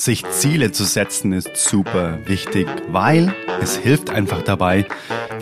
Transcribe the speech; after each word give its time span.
Sich 0.00 0.24
Ziele 0.30 0.70
zu 0.70 0.84
setzen 0.84 1.32
ist 1.32 1.56
super 1.56 2.20
wichtig, 2.24 2.68
weil 2.92 3.34
es 3.60 3.76
hilft 3.76 4.10
einfach 4.10 4.42
dabei, 4.42 4.86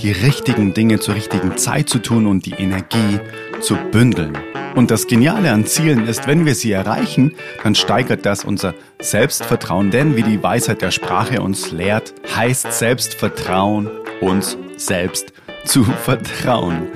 die 0.00 0.12
richtigen 0.12 0.72
Dinge 0.72 0.98
zur 0.98 1.14
richtigen 1.14 1.58
Zeit 1.58 1.90
zu 1.90 1.98
tun 1.98 2.26
und 2.26 2.46
die 2.46 2.54
Energie 2.54 3.20
zu 3.60 3.76
bündeln. 3.92 4.32
Und 4.74 4.90
das 4.90 5.08
Geniale 5.08 5.52
an 5.52 5.66
Zielen 5.66 6.08
ist, 6.08 6.26
wenn 6.26 6.46
wir 6.46 6.54
sie 6.54 6.72
erreichen, 6.72 7.32
dann 7.62 7.74
steigert 7.74 8.24
das 8.24 8.44
unser 8.44 8.72
Selbstvertrauen, 8.98 9.90
denn 9.90 10.16
wie 10.16 10.22
die 10.22 10.42
Weisheit 10.42 10.80
der 10.80 10.90
Sprache 10.90 11.42
uns 11.42 11.70
lehrt, 11.70 12.14
heißt 12.34 12.72
Selbstvertrauen 12.72 13.90
uns 14.22 14.56
selbst 14.78 15.34
zu 15.66 15.84
vertrauen. 15.84 16.88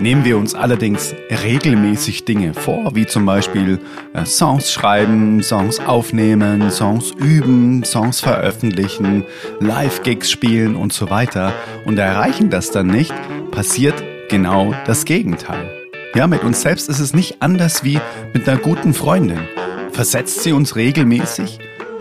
Nehmen 0.00 0.24
wir 0.24 0.38
uns 0.38 0.54
allerdings 0.54 1.12
regelmäßig 1.42 2.24
Dinge 2.24 2.54
vor, 2.54 2.94
wie 2.94 3.06
zum 3.06 3.26
Beispiel 3.26 3.80
äh, 4.14 4.24
Songs 4.24 4.72
schreiben, 4.72 5.42
Songs 5.42 5.80
aufnehmen, 5.80 6.70
Songs 6.70 7.10
üben, 7.18 7.82
Songs 7.82 8.20
veröffentlichen, 8.20 9.24
Live-Gigs 9.58 10.30
spielen 10.30 10.76
und 10.76 10.92
so 10.92 11.10
weiter 11.10 11.52
und 11.84 11.98
erreichen 11.98 12.48
das 12.48 12.70
dann 12.70 12.86
nicht, 12.86 13.12
passiert 13.50 14.00
genau 14.28 14.72
das 14.86 15.04
Gegenteil. 15.04 15.68
Ja, 16.14 16.28
mit 16.28 16.44
uns 16.44 16.62
selbst 16.62 16.88
ist 16.88 17.00
es 17.00 17.12
nicht 17.12 17.42
anders 17.42 17.82
wie 17.82 18.00
mit 18.32 18.48
einer 18.48 18.58
guten 18.58 18.94
Freundin. 18.94 19.40
Versetzt 19.90 20.44
sie 20.44 20.52
uns 20.52 20.76
regelmäßig, 20.76 21.58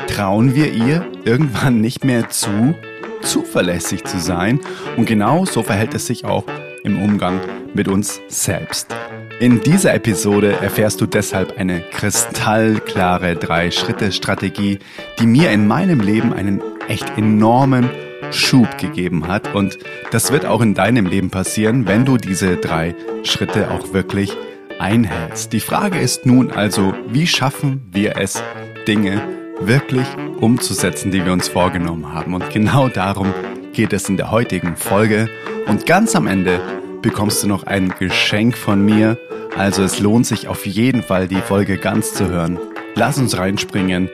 trauen 0.07 0.53
wir 0.53 0.71
ihr 0.71 1.03
irgendwann 1.25 1.81
nicht 1.81 2.05
mehr 2.05 2.29
zu, 2.29 2.75
zuverlässig 3.21 4.03
zu 4.03 4.19
sein 4.19 4.59
und 4.97 5.07
genau 5.07 5.45
so 5.45 5.63
verhält 5.63 5.95
es 5.95 6.05
sich 6.05 6.23
auch 6.25 6.43
im 6.87 7.01
Umgang 7.01 7.39
mit 7.73 7.87
uns 7.87 8.19
selbst. 8.27 8.95
In 9.39 9.61
dieser 9.61 9.93
Episode 9.93 10.53
erfährst 10.53 10.99
du 10.99 11.05
deshalb 11.05 11.59
eine 11.59 11.81
kristallklare 11.81 13.35
Drei-Schritte-Strategie, 13.35 14.79
die 15.19 15.27
mir 15.27 15.51
in 15.51 15.67
meinem 15.67 15.99
Leben 15.99 16.33
einen 16.33 16.61
echt 16.87 17.17
enormen 17.17 17.89
Schub 18.31 18.77
gegeben 18.77 19.27
hat. 19.27 19.53
Und 19.53 19.77
das 20.11 20.31
wird 20.31 20.45
auch 20.45 20.61
in 20.61 20.73
deinem 20.73 21.05
Leben 21.05 21.29
passieren, 21.29 21.87
wenn 21.87 22.05
du 22.05 22.17
diese 22.17 22.57
drei 22.57 22.95
Schritte 23.23 23.69
auch 23.69 23.93
wirklich 23.93 24.35
einhältst. 24.79 25.53
Die 25.53 25.59
Frage 25.59 25.99
ist 25.99 26.25
nun 26.25 26.51
also, 26.51 26.93
wie 27.07 27.27
schaffen 27.27 27.87
wir 27.91 28.17
es, 28.17 28.41
Dinge 28.87 29.21
wirklich 29.59 30.07
umzusetzen, 30.39 31.11
die 31.11 31.25
wir 31.25 31.33
uns 31.33 31.47
vorgenommen 31.47 32.13
haben? 32.13 32.33
Und 32.33 32.49
genau 32.49 32.89
darum 32.89 33.33
geht 33.73 33.93
es 33.93 34.09
in 34.09 34.17
der 34.17 34.31
heutigen 34.31 34.75
Folge. 34.75 35.29
Und 35.67 35.85
ganz 35.85 36.15
am 36.15 36.27
Ende 36.27 36.61
bekommst 37.01 37.43
du 37.43 37.47
noch 37.47 37.63
ein 37.63 37.93
Geschenk 37.99 38.57
von 38.57 38.83
mir. 38.83 39.17
Also 39.57 39.83
es 39.83 39.99
lohnt 39.99 40.25
sich 40.25 40.47
auf 40.47 40.65
jeden 40.65 41.03
Fall, 41.03 41.27
die 41.27 41.41
Folge 41.41 41.77
ganz 41.77 42.13
zu 42.13 42.29
hören. 42.29 42.57
Lass 42.95 43.17
uns 43.17 43.37
reinspringen. 43.37 44.09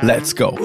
Let's 0.00 0.34
go! 0.34 0.58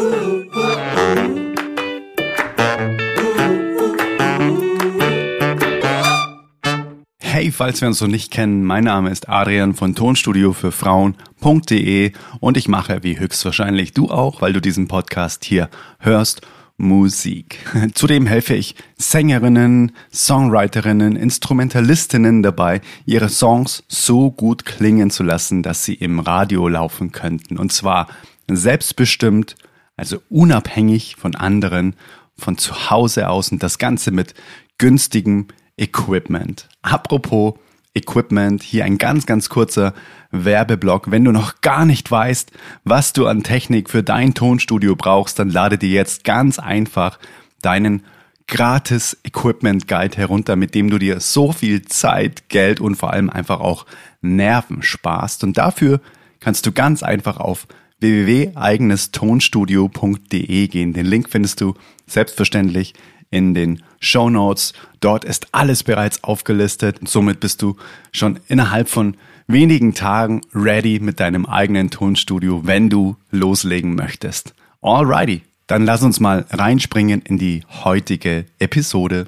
Hey, 7.19 7.51
falls 7.51 7.81
wir 7.81 7.87
uns 7.87 8.01
noch 8.01 8.07
nicht 8.07 8.31
kennen, 8.31 8.63
mein 8.63 8.85
Name 8.85 9.11
ist 9.11 9.29
Adrian 9.29 9.73
von 9.73 9.93
Tonstudio 9.93 10.53
für 10.53 10.71
Frauen.de 10.71 12.11
und 12.39 12.57
ich 12.57 12.67
mache, 12.67 13.03
wie 13.03 13.19
höchstwahrscheinlich 13.19 13.93
du 13.93 14.09
auch, 14.09 14.41
weil 14.41 14.53
du 14.53 14.61
diesen 14.61 14.87
Podcast 14.87 15.45
hier 15.45 15.69
hörst, 15.99 16.41
Musik. 16.79 17.59
Zudem 17.93 18.25
helfe 18.25 18.55
ich 18.55 18.73
Sängerinnen, 18.97 19.91
Songwriterinnen, 20.13 21.17
Instrumentalistinnen 21.17 22.41
dabei, 22.41 22.79
ihre 23.05 23.27
Songs 23.27 23.83
so 23.89 24.31
gut 24.31 24.65
klingen 24.65 25.11
zu 25.11 25.23
lassen, 25.23 25.61
dass 25.61 25.83
sie 25.83 25.93
im 25.93 26.19
Radio 26.19 26.69
laufen 26.69 27.11
könnten. 27.11 27.57
Und 27.57 27.73
zwar 27.73 28.07
selbstbestimmt, 28.47 29.55
also 29.97 30.21
unabhängig 30.29 31.17
von 31.17 31.35
anderen, 31.35 31.95
von 32.37 32.57
zu 32.57 32.89
Hause 32.89 33.27
aus 33.27 33.51
und 33.51 33.61
das 33.61 33.77
Ganze 33.77 34.11
mit 34.11 34.33
günstigem 34.77 35.47
Equipment. 35.77 36.69
Apropos 36.81 37.55
Equipment, 37.93 38.63
hier 38.63 38.85
ein 38.85 38.97
ganz, 38.97 39.25
ganz 39.25 39.49
kurzer 39.49 39.93
Werbeblock. 40.31 41.11
Wenn 41.11 41.25
du 41.25 41.31
noch 41.31 41.61
gar 41.61 41.85
nicht 41.85 42.09
weißt, 42.09 42.51
was 42.83 43.13
du 43.13 43.27
an 43.27 43.43
Technik 43.43 43.89
für 43.89 44.03
dein 44.03 44.33
Tonstudio 44.33 44.95
brauchst, 44.95 45.39
dann 45.39 45.49
lade 45.49 45.77
dir 45.77 45.89
jetzt 45.89 46.23
ganz 46.23 46.59
einfach 46.59 47.19
deinen 47.61 48.03
gratis 48.47 49.17
Equipment 49.23 49.87
Guide 49.87 50.17
herunter, 50.17 50.55
mit 50.55 50.75
dem 50.75 50.89
du 50.89 50.97
dir 50.97 51.19
so 51.19 51.51
viel 51.51 51.83
Zeit, 51.83 52.49
Geld 52.49 52.81
und 52.81 52.95
vor 52.95 53.11
allem 53.11 53.29
einfach 53.29 53.59
auch 53.59 53.85
Nerven 54.21 54.81
sparst. 54.81 55.43
Und 55.43 55.57
dafür 55.57 56.01
kannst 56.39 56.65
du 56.65 56.71
ganz 56.71 57.03
einfach 57.03 57.37
auf 57.37 57.67
www.eigenestonstudio.de 57.99 60.67
gehen. 60.67 60.93
Den 60.93 61.05
Link 61.05 61.29
findest 61.29 61.61
du 61.61 61.75
selbstverständlich 62.07 62.95
in 63.31 63.53
den 63.53 63.83
Show 63.99 64.29
Notes. 64.29 64.73
Dort 64.99 65.25
ist 65.25 65.47
alles 65.51 65.83
bereits 65.83 66.23
aufgelistet. 66.23 66.99
Somit 67.07 67.39
bist 67.39 67.61
du 67.61 67.75
schon 68.11 68.39
innerhalb 68.47 68.89
von 68.89 69.15
wenigen 69.47 69.93
Tagen 69.93 70.41
ready 70.53 70.99
mit 70.99 71.19
deinem 71.19 71.45
eigenen 71.45 71.89
Tonstudio, 71.89 72.65
wenn 72.65 72.89
du 72.89 73.15
loslegen 73.31 73.95
möchtest. 73.95 74.53
Alrighty, 74.81 75.41
dann 75.67 75.85
lass 75.85 76.03
uns 76.03 76.19
mal 76.19 76.45
reinspringen 76.49 77.21
in 77.21 77.37
die 77.37 77.63
heutige 77.83 78.45
Episode. 78.59 79.27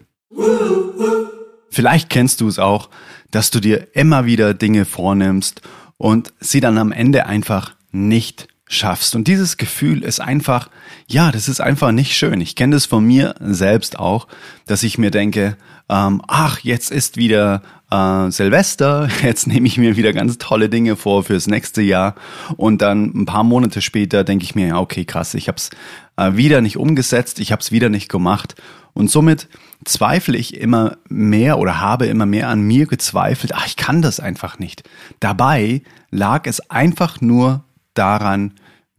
Vielleicht 1.70 2.10
kennst 2.10 2.42
du 2.42 2.48
es 2.48 2.60
auch, 2.60 2.90
dass 3.32 3.50
du 3.50 3.60
dir 3.60 3.88
immer 3.94 4.26
wieder 4.26 4.54
Dinge 4.54 4.86
vornimmst 4.86 5.62
und 5.98 6.34
sie 6.40 6.60
dann 6.60 6.78
am 6.78 6.92
Ende 6.92 7.26
einfach 7.26 7.76
nicht 7.92 8.48
schaffst. 8.72 9.16
Und 9.16 9.28
dieses 9.28 9.58
Gefühl 9.58 10.04
ist 10.04 10.22
einfach, 10.22 10.70
ja, 11.08 11.32
das 11.32 11.50
ist 11.50 11.62
einfach 11.62 11.92
nicht 11.92 12.16
schön. 12.16 12.42
Ich 12.42 12.56
kenne 12.56 12.76
das 12.76 12.86
von 12.86 13.06
mir 13.06 13.36
selbst 13.40 14.00
auch, 14.00 14.28
dass 14.66 14.84
ich 14.84 14.98
mir 14.98 15.12
denke, 15.12 15.58
ähm, 15.90 16.22
ach, 16.28 16.60
jetzt 16.60 16.90
ist 16.90 17.18
wieder 17.18 17.62
äh, 17.92 18.32
Silvester, 18.32 19.10
jetzt 19.24 19.46
nehme 19.46 19.68
ich 19.68 19.78
mir 19.78 19.98
wieder 19.98 20.14
ganz 20.14 20.38
tolle 20.38 20.70
Dinge 20.70 20.96
vor 20.96 21.24
fürs 21.24 21.48
nächste 21.48 21.82
Jahr. 21.82 22.16
Und 22.56 22.82
dann 22.82 23.12
ein 23.14 23.26
paar 23.26 23.44
Monate 23.44 23.82
später 23.82 24.24
denke 24.24 24.46
ich 24.46 24.56
mir, 24.56 24.68
ja, 24.68 24.80
okay, 24.80 25.04
krass, 25.04 25.34
ich 25.34 25.50
habe 25.50 25.58
es 25.58 25.70
äh, 26.16 26.38
wieder 26.38 26.62
nicht 26.62 26.78
umgesetzt, 26.78 27.40
ich 27.40 27.52
habe 27.52 27.62
es 27.62 27.72
wieder 27.72 27.90
nicht 27.90 28.10
gemacht. 28.10 28.56
Und 28.94 29.10
somit 29.10 29.50
zweifle 29.86 30.38
ich 30.38 30.56
immer 30.56 30.98
mehr 31.10 31.60
oder 31.60 31.82
habe 31.82 32.06
immer 32.08 32.26
mehr 32.26 32.50
an 32.50 32.62
mir 32.62 32.86
gezweifelt, 32.88 33.54
ach, 33.56 33.68
ich 33.68 33.76
kann 33.76 34.02
das 34.02 34.20
einfach 34.20 34.60
nicht. 34.60 34.84
Dabei 35.20 35.82
lag 36.10 36.46
es 36.46 36.70
einfach 36.70 37.20
nur 37.22 37.64
daran, 37.94 38.54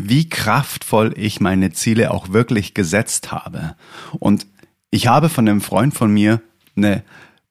wie 0.09 0.29
kraftvoll 0.29 1.15
ich 1.17 1.41
meine 1.41 1.73
Ziele 1.73 2.11
auch 2.11 2.31
wirklich 2.31 2.75
gesetzt 2.75 3.33
habe. 3.33 3.77
Und 4.19 4.47
ich 4.91 5.07
habe 5.07 5.29
von 5.29 5.49
einem 5.49 5.61
Freund 5.61 5.95
von 5.95 6.13
mir 6.13 6.41
eine 6.77 7.03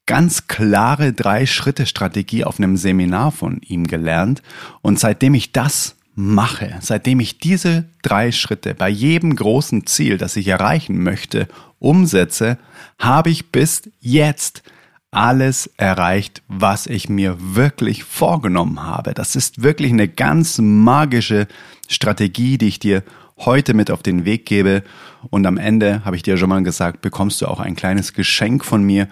ganz 0.05 0.47
klare 0.47 1.13
Drei-Schritte-Strategie 1.13 2.43
auf 2.43 2.59
einem 2.59 2.77
Seminar 2.77 3.31
von 3.31 3.61
ihm 3.61 3.87
gelernt. 3.87 4.41
Und 4.81 4.99
seitdem 4.99 5.33
ich 5.33 5.51
das 5.51 5.95
mache, 6.15 6.77
seitdem 6.81 7.19
ich 7.19 7.39
diese 7.39 7.85
drei 8.01 8.31
Schritte 8.31 8.75
bei 8.75 8.89
jedem 8.89 9.35
großen 9.35 9.85
Ziel, 9.87 10.17
das 10.17 10.35
ich 10.35 10.47
erreichen 10.47 11.01
möchte, 11.01 11.47
umsetze, 11.79 12.57
habe 12.99 13.29
ich 13.29 13.51
bis 13.51 13.89
jetzt 14.01 14.63
alles 15.11 15.69
erreicht, 15.77 16.41
was 16.47 16.87
ich 16.87 17.09
mir 17.09 17.37
wirklich 17.39 18.03
vorgenommen 18.03 18.81
habe. 18.83 19.13
Das 19.13 19.35
ist 19.35 19.61
wirklich 19.61 19.91
eine 19.91 20.07
ganz 20.07 20.57
magische 20.59 21.47
Strategie, 21.91 22.57
die 22.57 22.67
ich 22.67 22.79
dir 22.79 23.03
heute 23.37 23.73
mit 23.73 23.91
auf 23.91 24.03
den 24.03 24.25
Weg 24.25 24.45
gebe. 24.45 24.83
Und 25.29 25.45
am 25.45 25.57
Ende, 25.57 26.03
habe 26.05 26.15
ich 26.15 26.23
dir 26.23 26.37
schon 26.37 26.49
mal 26.49 26.63
gesagt, 26.63 27.01
bekommst 27.01 27.41
du 27.41 27.47
auch 27.47 27.59
ein 27.59 27.75
kleines 27.75 28.13
Geschenk 28.13 28.65
von 28.65 28.83
mir, 28.83 29.07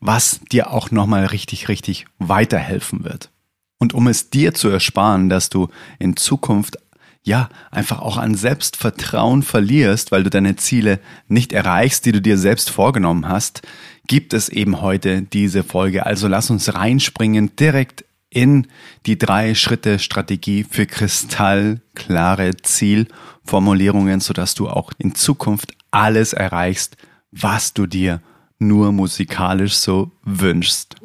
was 0.00 0.40
dir 0.52 0.70
auch 0.70 0.90
nochmal 0.90 1.26
richtig, 1.26 1.68
richtig 1.68 2.06
weiterhelfen 2.18 3.04
wird. 3.04 3.30
Und 3.78 3.94
um 3.94 4.06
es 4.06 4.30
dir 4.30 4.54
zu 4.54 4.68
ersparen, 4.68 5.28
dass 5.28 5.50
du 5.50 5.68
in 5.98 6.16
Zukunft 6.16 6.78
ja, 7.26 7.48
einfach 7.70 8.00
auch 8.00 8.18
an 8.18 8.34
Selbstvertrauen 8.34 9.42
verlierst, 9.42 10.12
weil 10.12 10.24
du 10.24 10.30
deine 10.30 10.56
Ziele 10.56 11.00
nicht 11.26 11.54
erreichst, 11.54 12.04
die 12.04 12.12
du 12.12 12.20
dir 12.20 12.36
selbst 12.36 12.68
vorgenommen 12.68 13.26
hast, 13.26 13.62
gibt 14.06 14.34
es 14.34 14.50
eben 14.50 14.82
heute 14.82 15.22
diese 15.22 15.64
Folge. 15.64 16.04
Also 16.04 16.28
lass 16.28 16.50
uns 16.50 16.74
reinspringen 16.74 17.56
direkt 17.56 18.04
in 18.34 18.66
die 19.06 19.18
drei 19.18 19.54
Schritte 19.54 19.98
Strategie 19.98 20.64
für 20.64 20.86
kristallklare 20.86 22.56
Zielformulierungen, 22.56 24.20
sodass 24.20 24.54
du 24.54 24.68
auch 24.68 24.92
in 24.98 25.14
Zukunft 25.14 25.72
alles 25.90 26.32
erreichst, 26.32 26.96
was 27.30 27.72
du 27.72 27.86
dir 27.86 28.20
nur 28.58 28.92
musikalisch 28.92 29.74
so 29.74 30.10
wünschst. 30.24 30.96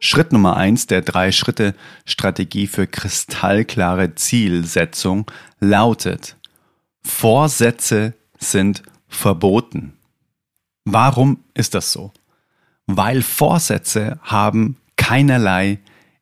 Schritt 0.00 0.32
Nummer 0.32 0.56
eins 0.56 0.86
der 0.86 1.02
drei 1.02 1.32
Schritte 1.32 1.74
Strategie 2.04 2.66
für 2.66 2.86
kristallklare 2.86 4.14
Zielsetzung 4.14 5.28
lautet, 5.58 6.36
Vorsätze 7.02 8.14
sind 8.38 8.82
verboten. 9.08 9.94
Warum 10.84 11.44
ist 11.54 11.74
das 11.74 11.92
so? 11.92 12.12
Weil 12.86 13.22
Vorsätze 13.22 14.18
haben 14.22 14.76
keinerlei 15.08 15.78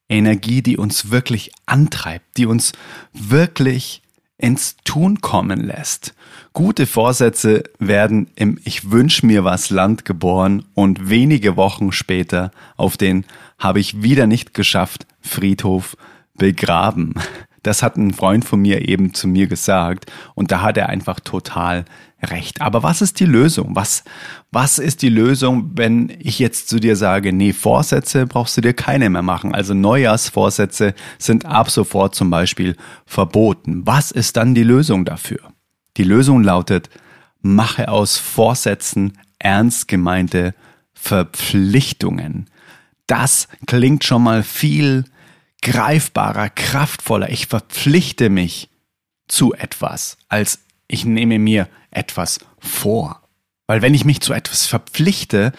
Energie, 0.09 0.63
die 0.63 0.77
uns 0.77 1.11
wirklich 1.11 1.51
antreibt, 1.67 2.37
die 2.37 2.47
uns 2.47 2.71
wirklich 3.13 4.01
ins 4.39 4.77
Tun 4.85 5.21
kommen 5.21 5.59
lässt. 5.59 6.15
Gute 6.53 6.87
Vorsätze 6.87 7.65
werden 7.81 8.31
im 8.37 8.61
Ich 8.63 8.93
wünsch 8.93 9.25
mir 9.25 9.43
was 9.43 9.71
Land 9.71 10.05
geboren 10.05 10.67
und 10.75 11.11
wenige 11.11 11.57
Wochen 11.57 11.91
später 11.91 12.53
auf 12.77 12.97
den 12.97 13.25
habe 13.59 13.81
ich 13.81 14.05
wieder 14.05 14.29
nicht 14.29 14.55
geschafft 14.55 15.05
Friedhof 15.21 15.97
begraben. 16.35 17.15
Das 17.67 17.83
hat 17.83 17.97
ein 17.97 18.13
Freund 18.13 18.45
von 18.45 18.61
mir 18.61 18.89
eben 18.89 19.13
zu 19.13 19.27
mir 19.27 19.49
gesagt 19.49 20.11
und 20.35 20.53
da 20.53 20.63
hat 20.63 20.77
er 20.77 20.89
einfach 20.89 21.19
total 21.19 21.85
recht. 22.23 22.61
Aber 22.61 22.83
was 22.83 23.03
ist 23.03 23.19
die 23.19 23.25
Lösung? 23.25 23.75
Was, 23.75 24.05
was 24.53 24.79
ist 24.79 25.03
die 25.03 25.09
Lösung, 25.09 25.73
wenn 25.75 26.17
ich 26.21 26.39
jetzt 26.39 26.69
zu 26.69 26.79
dir 26.79 26.95
sage, 26.95 27.33
nee, 27.33 27.53
Vorsätze 27.53 28.27
brauchst 28.27 28.57
du 28.57 28.61
dir 28.61 28.73
keine 28.73 29.11
mehr 29.11 29.23
machen. 29.23 29.55
Also 29.55 29.75
Neujahrsvorsätze 29.75 30.95
sind 31.19 31.45
ab 31.45 31.71
sofort 31.71 32.15
zum 32.15 32.31
Beispiel 32.31 32.77
verboten. 33.05 33.83
Was 33.85 34.13
ist 34.13 34.37
dann 34.37 34.55
die 34.55 34.63
Lösung 34.63 35.05
dafür? 35.05 35.41
Die 35.97 36.05
Lösung 36.05 36.45
lautet, 36.45 36.89
mache 37.41 37.89
aus 37.89 38.17
Vorsätzen 38.17 39.19
ernst 39.39 39.89
gemeinte 39.89 40.55
Verpflichtungen. 40.95 42.47
Das 43.07 43.49
klingt 43.67 44.05
schon 44.05 44.23
mal 44.23 44.43
viel 44.43 45.05
greifbarer, 45.63 46.51
kraftvoller. 46.51 47.31
Ich 47.31 47.47
verpflichte 47.47 48.31
mich 48.31 48.69
zu 49.29 49.55
etwas, 49.55 50.17
als 50.29 50.61
ich 50.89 51.05
nehme 51.05 51.39
mir 51.39 51.69
etwas 51.91 52.41
vor. 52.59 53.23
Weil 53.67 53.83
wenn 53.83 53.95
ich 53.95 54.05
mich 54.05 54.21
zu 54.21 54.33
etwas 54.33 54.67
verpflichte, 54.67 55.53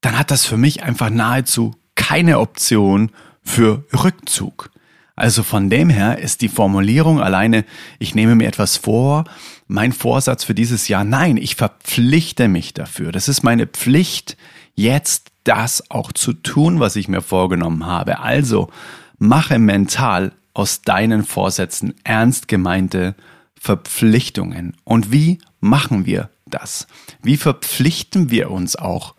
dann 0.00 0.18
hat 0.18 0.30
das 0.30 0.46
für 0.46 0.56
mich 0.56 0.82
einfach 0.82 1.10
nahezu 1.10 1.74
keine 1.94 2.38
Option 2.38 3.10
für 3.42 3.84
Rückzug. 3.92 4.70
Also 5.14 5.42
von 5.42 5.68
dem 5.68 5.90
her 5.90 6.18
ist 6.18 6.40
die 6.40 6.48
Formulierung 6.48 7.20
alleine, 7.20 7.64
ich 7.98 8.14
nehme 8.14 8.34
mir 8.34 8.48
etwas 8.48 8.78
vor, 8.78 9.24
mein 9.66 9.92
Vorsatz 9.92 10.44
für 10.44 10.54
dieses 10.54 10.88
Jahr, 10.88 11.04
nein, 11.04 11.36
ich 11.36 11.54
verpflichte 11.54 12.48
mich 12.48 12.72
dafür. 12.72 13.12
Das 13.12 13.28
ist 13.28 13.42
meine 13.42 13.66
Pflicht, 13.66 14.36
jetzt 14.74 15.31
das 15.44 15.90
auch 15.90 16.12
zu 16.12 16.32
tun, 16.32 16.80
was 16.80 16.96
ich 16.96 17.08
mir 17.08 17.22
vorgenommen 17.22 17.86
habe. 17.86 18.20
Also 18.20 18.70
mache 19.18 19.58
mental 19.58 20.32
aus 20.54 20.82
deinen 20.82 21.24
Vorsätzen 21.24 21.94
ernst 22.04 22.48
gemeinte 22.48 23.14
Verpflichtungen. 23.58 24.76
Und 24.84 25.12
wie 25.12 25.38
machen 25.60 26.06
wir 26.06 26.30
das? 26.46 26.86
Wie 27.22 27.36
verpflichten 27.36 28.30
wir 28.30 28.50
uns 28.50 28.76
auch 28.76 29.14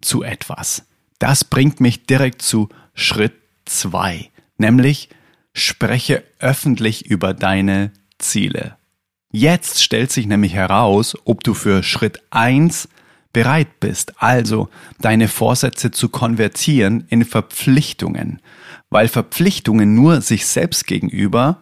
zu 0.00 0.22
etwas? 0.22 0.84
Das 1.18 1.44
bringt 1.44 1.80
mich 1.80 2.06
direkt 2.06 2.42
zu 2.42 2.68
Schritt 2.94 3.34
zwei, 3.64 4.30
nämlich 4.58 5.08
spreche 5.52 6.24
öffentlich 6.40 7.06
über 7.06 7.32
deine 7.32 7.92
Ziele. 8.18 8.76
Jetzt 9.30 9.82
stellt 9.82 10.12
sich 10.12 10.26
nämlich 10.26 10.54
heraus, 10.54 11.16
ob 11.24 11.42
du 11.42 11.54
für 11.54 11.82
Schritt 11.82 12.20
eins 12.30 12.88
bereit 13.34 13.80
bist, 13.80 14.22
also 14.22 14.70
deine 15.00 15.28
Vorsätze 15.28 15.90
zu 15.90 16.08
konvertieren 16.08 17.04
in 17.08 17.26
Verpflichtungen, 17.26 18.40
weil 18.88 19.08
Verpflichtungen 19.08 19.94
nur 19.94 20.22
sich 20.22 20.46
selbst 20.46 20.86
gegenüber, 20.86 21.58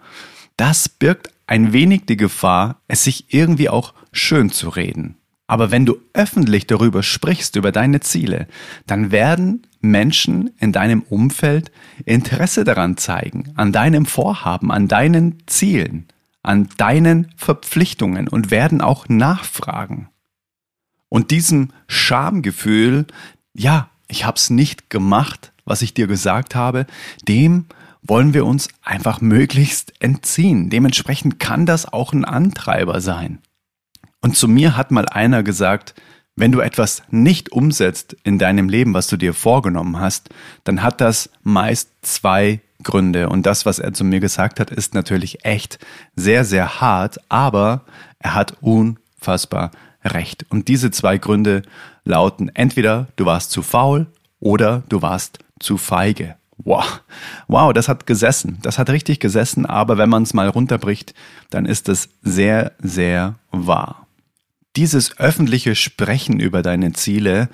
das 0.57 0.89
birgt 0.89 1.31
ein 1.49 1.73
wenig 1.73 2.03
die 2.07 2.17
Gefahr, 2.17 2.81
es 2.87 3.03
sich 3.03 3.35
irgendwie 3.35 3.69
auch 3.69 3.95
schön 4.13 4.51
zu 4.51 4.69
reden. 4.69 5.17
Aber 5.49 5.71
wenn 5.71 5.85
du 5.85 5.97
öffentlich 6.15 6.67
darüber 6.67 7.03
sprichst, 7.03 7.57
über 7.57 7.73
deine 7.73 8.01
Ziele, 8.01 8.47
dann 8.87 9.11
werden 9.11 9.67
Menschen 9.81 10.51
in 10.59 10.73
deinem 10.73 11.03
Umfeld 11.03 11.73
Interesse 12.05 12.65
daran 12.65 12.97
zeigen, 12.97 13.53
an 13.57 13.73
deinem 13.73 14.07
Vorhaben, 14.07 14.71
an 14.71 14.89
deinen 14.89 15.43
Zielen, 15.47 16.07
an 16.43 16.69
deinen 16.77 17.33
Verpflichtungen 17.37 18.29
und 18.29 18.51
werden 18.51 18.81
auch 18.81 19.09
nachfragen. 19.09 20.09
Und 21.13 21.31
diesem 21.31 21.69
Schamgefühl, 21.89 23.05
ja, 23.53 23.91
ich 24.09 24.25
hab's 24.25 24.49
nicht 24.49 24.89
gemacht, 24.89 25.53
was 25.67 25.83
ich 25.83 25.93
dir 25.93 26.07
gesagt 26.07 26.55
habe, 26.55 26.87
dem 27.29 27.67
wollen 28.01 28.33
wir 28.33 28.47
uns 28.47 28.69
einfach 28.83 29.21
möglichst 29.21 29.93
entziehen. 30.01 30.71
Dementsprechend 30.71 31.39
kann 31.39 31.67
das 31.67 31.93
auch 31.93 32.15
ein 32.15 32.25
Antreiber 32.25 33.03
sein. 33.03 33.41
Und 34.23 34.39
zu 34.39 34.49
mir 34.49 34.75
hat 34.75 34.91
mal 34.91 35.05
einer 35.05 35.43
gesagt, 35.43 35.95
wenn 36.35 36.51
du 36.51 36.61
etwas 36.61 37.03
nicht 37.11 37.53
umsetzt 37.53 38.17
in 38.25 38.39
deinem 38.39 38.71
Leben, 38.71 38.95
was 38.95 39.07
du 39.07 39.19
dir 39.19 39.35
vorgenommen 39.35 40.01
hast, 40.01 40.31
dann 40.65 40.83
hat 40.83 41.03
das 41.03 41.29
meist 41.43 41.91
zwei 42.01 42.63
Gründe. 42.83 43.29
Und 43.29 43.45
das, 43.45 43.67
was 43.67 43.81
er 43.81 43.93
zu 43.93 44.05
mir 44.05 44.21
gesagt 44.21 44.61
hat, 44.61 44.71
ist 44.71 44.95
natürlich 44.95 45.45
echt 45.45 45.79
sehr, 46.17 46.47
sehr 46.47 46.81
hart, 46.81 47.21
aber 47.29 47.85
er 48.19 48.33
hat 48.33 48.57
unfassbar 48.63 49.73
recht. 50.05 50.47
Und 50.49 50.69
diese 50.69 50.91
zwei 50.91 51.19
Gründe 51.19 51.63
lauten 52.05 52.49
entweder 52.55 53.09
du 53.17 53.27
warst 53.27 53.51
zu 53.51 53.63
faul 53.63 54.07
oder 54.41 54.83
du 54.89 55.03
warst 55.03 55.39
zu 55.61 55.77
feige. 55.79 56.37
Wow, 56.65 57.01
wow, 57.49 57.73
das 57.73 57.89
hat 57.89 58.07
gesessen. 58.07 58.59
Das 58.63 58.79
hat 58.79 58.91
richtig 58.91 59.21
gesessen, 59.21 59.67
aber 59.67 59.99
wenn 59.99 60.11
man 60.11 60.23
es 60.23 60.35
mal 60.35 60.49
runterbricht, 60.49 61.15
dann 61.51 61.67
ist 61.67 61.89
es 61.89 62.09
sehr, 62.23 62.73
sehr 62.79 63.37
wahr. 63.51 64.07
Dieses 64.77 65.19
öffentliche 65.19 65.75
Sprechen 65.75 66.41
über 66.41 66.63
deine 66.63 66.93
Ziele, 66.93 67.49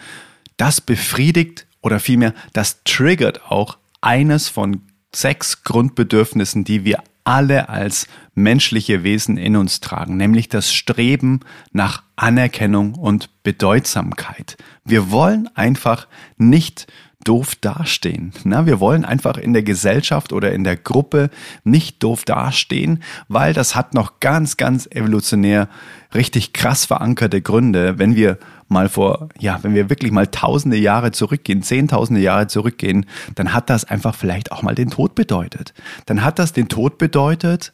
das 0.56 0.80
befriedigt 0.80 1.66
oder 1.80 2.00
vielmehr, 2.00 2.34
das 2.52 2.82
triggert 2.84 3.50
auch 3.50 3.78
eines 4.00 4.48
von 4.48 4.82
sechs 5.14 5.64
Grundbedürfnissen, 5.64 6.64
die 6.64 6.84
wir 6.84 7.02
alle 7.24 7.68
als 7.68 8.06
menschliche 8.34 9.02
Wesen 9.02 9.36
in 9.36 9.56
uns 9.56 9.80
tragen, 9.80 10.16
nämlich 10.16 10.48
das 10.48 10.72
Streben 10.72 11.40
nach 11.72 12.02
Anerkennung 12.18 12.94
und 12.94 13.30
Bedeutsamkeit. 13.42 14.56
Wir 14.84 15.10
wollen 15.10 15.48
einfach 15.54 16.08
nicht 16.36 16.86
doof 17.24 17.56
dastehen. 17.56 18.32
Na, 18.44 18.66
wir 18.66 18.80
wollen 18.80 19.04
einfach 19.04 19.36
in 19.36 19.52
der 19.52 19.62
Gesellschaft 19.62 20.32
oder 20.32 20.52
in 20.52 20.64
der 20.64 20.76
Gruppe 20.76 21.30
nicht 21.64 22.02
doof 22.02 22.24
dastehen, 22.24 23.02
weil 23.28 23.52
das 23.52 23.74
hat 23.74 23.92
noch 23.92 24.20
ganz, 24.20 24.56
ganz 24.56 24.86
evolutionär 24.90 25.68
richtig 26.14 26.52
krass 26.52 26.86
verankerte 26.86 27.42
Gründe, 27.42 27.98
wenn 27.98 28.16
wir 28.16 28.38
mal 28.68 28.88
vor, 28.88 29.28
ja, 29.38 29.58
wenn 29.62 29.74
wir 29.74 29.90
wirklich 29.90 30.12
mal 30.12 30.26
tausende 30.26 30.76
Jahre 30.76 31.10
zurückgehen, 31.10 31.62
zehntausende 31.62 32.20
Jahre 32.20 32.46
zurückgehen, 32.46 33.06
dann 33.34 33.52
hat 33.52 33.68
das 33.70 33.84
einfach 33.84 34.14
vielleicht 34.14 34.52
auch 34.52 34.62
mal 34.62 34.74
den 34.74 34.90
Tod 34.90 35.14
bedeutet. 35.14 35.74
Dann 36.06 36.24
hat 36.24 36.38
das 36.38 36.52
den 36.52 36.68
Tod 36.68 36.98
bedeutet, 36.98 37.72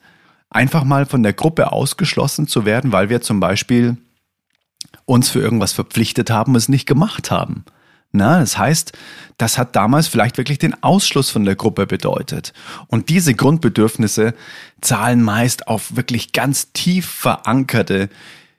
einfach 0.50 0.84
mal 0.84 1.06
von 1.06 1.22
der 1.22 1.32
Gruppe 1.32 1.72
ausgeschlossen 1.72 2.46
zu 2.46 2.64
werden, 2.64 2.92
weil 2.92 3.08
wir 3.08 3.20
zum 3.20 3.40
Beispiel 3.40 3.96
uns 5.06 5.30
für 5.30 5.40
irgendwas 5.40 5.72
verpflichtet 5.72 6.30
haben 6.30 6.54
es 6.54 6.68
nicht 6.68 6.86
gemacht 6.86 7.30
haben. 7.30 7.64
Na, 8.16 8.38
das 8.38 8.56
heißt, 8.56 8.92
das 9.38 9.58
hat 9.58 9.74
damals 9.74 10.06
vielleicht 10.06 10.38
wirklich 10.38 10.58
den 10.58 10.80
Ausschluss 10.84 11.30
von 11.30 11.44
der 11.44 11.56
Gruppe 11.56 11.84
bedeutet. 11.86 12.52
Und 12.86 13.08
diese 13.08 13.34
Grundbedürfnisse 13.34 14.34
zahlen 14.80 15.20
meist 15.20 15.66
auf 15.66 15.96
wirklich 15.96 16.32
ganz 16.32 16.72
tief 16.72 17.06
verankerte 17.06 18.08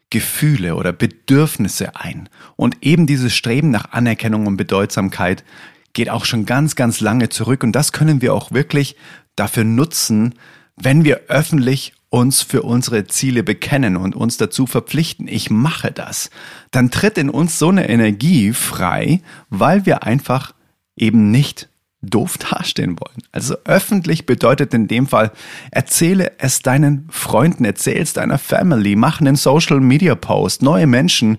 Gefühle 0.10 0.75
oder 0.75 0.92
Bedürfnisse 0.92 1.96
ein. 1.96 2.28
Und 2.58 2.78
eben 2.82 3.08
dieses 3.08 3.34
Streben 3.34 3.72
nach 3.72 3.92
Anerkennung 3.92 4.46
und 4.46 4.58
Bedeutsamkeit 4.58 5.46
geht 5.94 6.10
auch 6.10 6.25
schon 6.25 6.46
ganz, 6.46 6.75
ganz 6.75 7.00
lange 7.00 7.30
zurück. 7.30 7.64
Und 7.64 7.72
das 7.72 7.94
können 7.94 8.22
wir 8.22 8.34
auch 8.34 8.52
wirklich 8.52 8.98
dafür 9.38 9.64
nutzen, 9.64 10.36
wenn 10.75 11.06
wir 11.06 11.22
öffentlich 11.30 11.94
uns 12.15 12.41
für 12.41 12.62
unsere 12.62 13.07
Ziele 13.07 13.43
bekennen 13.43 13.98
und 13.98 14.15
uns 14.15 14.38
dazu 14.38 14.67
verpflichten, 14.67 15.27
ich 15.27 15.50
mache 15.50 15.91
das, 15.91 16.29
dann 16.72 16.89
tritt 16.89 17.17
in 17.17 17.29
uns 17.29 17.60
so 17.60 17.67
eine 17.67 17.89
Energie 17.89 18.53
frei, 18.53 19.19
weil 19.50 19.86
wir 19.86 20.03
einfach 20.03 20.53
eben 20.95 21.29
nicht 21.29 21.67
doof 22.01 22.38
dastehen 22.50 22.98
wollen. 23.01 23.22
Also 23.34 23.57
öffentlich 23.65 24.25
bedeutet 24.25 24.74
in 24.74 24.88
dem 24.88 25.07
Fall, 25.07 25.34
erzähle 25.72 26.31
es 26.38 26.62
deinen 26.62 27.05
Freunden, 27.12 27.65
erzähle 27.65 28.00
es 28.00 28.13
deiner 28.13 28.38
Family, 28.38 28.95
mach 28.95 29.19
einen 29.19 29.36
Social 29.36 29.81
Media 29.81 30.15
Post, 30.15 30.62
neue 30.62 30.88
Menschen, 30.88 31.38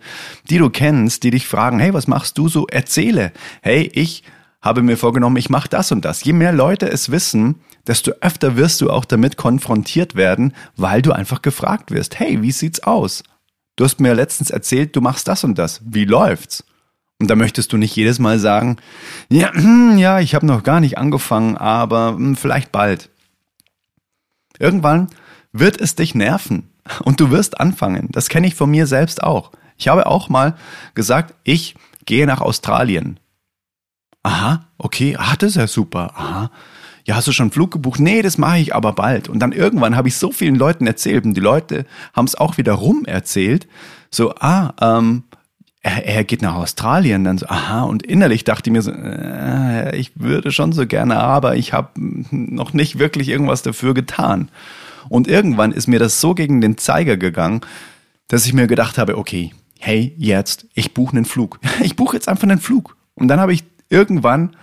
die 0.50 0.58
du 0.58 0.68
kennst, 0.68 1.22
die 1.22 1.30
dich 1.30 1.46
fragen, 1.46 1.78
hey, 1.78 1.94
was 1.94 2.06
machst 2.06 2.36
du 2.36 2.50
so? 2.50 2.66
Erzähle, 2.66 3.32
hey, 3.62 3.90
ich 3.94 4.24
habe 4.60 4.82
mir 4.82 4.98
vorgenommen, 4.98 5.38
ich 5.38 5.48
mache 5.48 5.70
das 5.70 5.90
und 5.90 6.04
das. 6.04 6.22
Je 6.22 6.34
mehr 6.34 6.52
Leute 6.52 6.90
es 6.90 7.10
wissen, 7.10 7.60
desto 7.86 8.12
öfter 8.20 8.56
wirst 8.56 8.80
du 8.80 8.90
auch 8.90 9.04
damit 9.04 9.36
konfrontiert 9.36 10.14
werden, 10.14 10.54
weil 10.76 11.02
du 11.02 11.12
einfach 11.12 11.42
gefragt 11.42 11.90
wirst, 11.90 12.18
hey, 12.18 12.42
wie 12.42 12.52
sieht's 12.52 12.82
aus? 12.82 13.22
Du 13.76 13.84
hast 13.84 14.00
mir 14.00 14.14
letztens 14.14 14.50
erzählt, 14.50 14.96
du 14.96 15.00
machst 15.00 15.28
das 15.28 15.44
und 15.44 15.58
das. 15.58 15.80
Wie 15.84 16.04
läuft's? 16.04 16.64
Und 17.18 17.28
da 17.28 17.36
möchtest 17.36 17.72
du 17.72 17.76
nicht 17.76 17.96
jedes 17.96 18.18
Mal 18.18 18.38
sagen, 18.38 18.76
ja, 19.30 19.52
hm, 19.52 19.96
ja, 19.98 20.20
ich 20.20 20.34
habe 20.34 20.46
noch 20.46 20.62
gar 20.62 20.80
nicht 20.80 20.98
angefangen, 20.98 21.56
aber 21.56 22.14
hm, 22.16 22.36
vielleicht 22.36 22.72
bald. 22.72 23.10
Irgendwann 24.58 25.08
wird 25.52 25.80
es 25.80 25.94
dich 25.94 26.14
nerven 26.14 26.70
und 27.04 27.20
du 27.20 27.30
wirst 27.30 27.60
anfangen. 27.60 28.08
Das 28.10 28.28
kenne 28.28 28.46
ich 28.46 28.54
von 28.54 28.70
mir 28.70 28.86
selbst 28.86 29.22
auch. 29.22 29.52
Ich 29.78 29.88
habe 29.88 30.06
auch 30.06 30.28
mal 30.28 30.56
gesagt, 30.94 31.34
ich 31.44 31.74
gehe 32.04 32.26
nach 32.26 32.40
Australien. 32.40 33.20
Aha, 34.22 34.66
okay, 34.78 35.16
ah, 35.18 35.36
das 35.38 35.50
ist 35.50 35.56
ja 35.56 35.66
super. 35.66 36.12
Aha. 36.16 36.50
Ja, 37.06 37.14
hast 37.14 37.28
du 37.28 37.32
schon 37.32 37.44
einen 37.44 37.52
Flug 37.52 37.70
gebucht? 37.70 38.00
Nee, 38.00 38.20
das 38.20 38.36
mache 38.36 38.58
ich 38.58 38.74
aber 38.74 38.92
bald. 38.92 39.28
Und 39.28 39.38
dann 39.38 39.52
irgendwann 39.52 39.96
habe 39.96 40.08
ich 40.08 40.16
so 40.16 40.32
vielen 40.32 40.56
Leuten 40.56 40.88
erzählt 40.88 41.24
und 41.24 41.34
die 41.34 41.40
Leute 41.40 41.86
haben 42.12 42.26
es 42.26 42.34
auch 42.34 42.58
wieder 42.58 42.72
rum 42.72 43.04
erzählt. 43.04 43.68
So, 44.10 44.34
ah, 44.40 44.74
ähm, 44.80 45.22
er, 45.82 46.04
er 46.04 46.24
geht 46.24 46.42
nach 46.42 46.56
Australien. 46.56 47.22
Dann 47.22 47.38
so, 47.38 47.46
aha, 47.46 47.82
und 47.82 48.04
innerlich 48.04 48.42
dachte 48.42 48.70
ich 48.70 48.72
mir 48.72 48.82
so, 48.82 48.90
äh, 48.90 49.96
ich 49.96 50.12
würde 50.16 50.50
schon 50.50 50.72
so 50.72 50.84
gerne, 50.84 51.18
aber 51.18 51.54
ich 51.54 51.72
habe 51.72 51.90
noch 51.96 52.72
nicht 52.72 52.98
wirklich 52.98 53.28
irgendwas 53.28 53.62
dafür 53.62 53.94
getan. 53.94 54.48
Und 55.08 55.28
irgendwann 55.28 55.70
ist 55.70 55.86
mir 55.86 56.00
das 56.00 56.20
so 56.20 56.34
gegen 56.34 56.60
den 56.60 56.76
Zeiger 56.76 57.16
gegangen, 57.16 57.60
dass 58.26 58.46
ich 58.46 58.52
mir 58.52 58.66
gedacht 58.66 58.98
habe, 58.98 59.16
okay, 59.16 59.54
hey, 59.78 60.12
jetzt, 60.16 60.66
ich 60.74 60.92
buche 60.92 61.16
einen 61.16 61.24
Flug. 61.24 61.60
Ich 61.82 61.94
buche 61.94 62.16
jetzt 62.16 62.28
einfach 62.28 62.48
einen 62.48 62.58
Flug. 62.58 62.96
Und 63.14 63.28
dann 63.28 63.38
habe 63.38 63.52
ich 63.52 63.62
irgendwann 63.90 64.56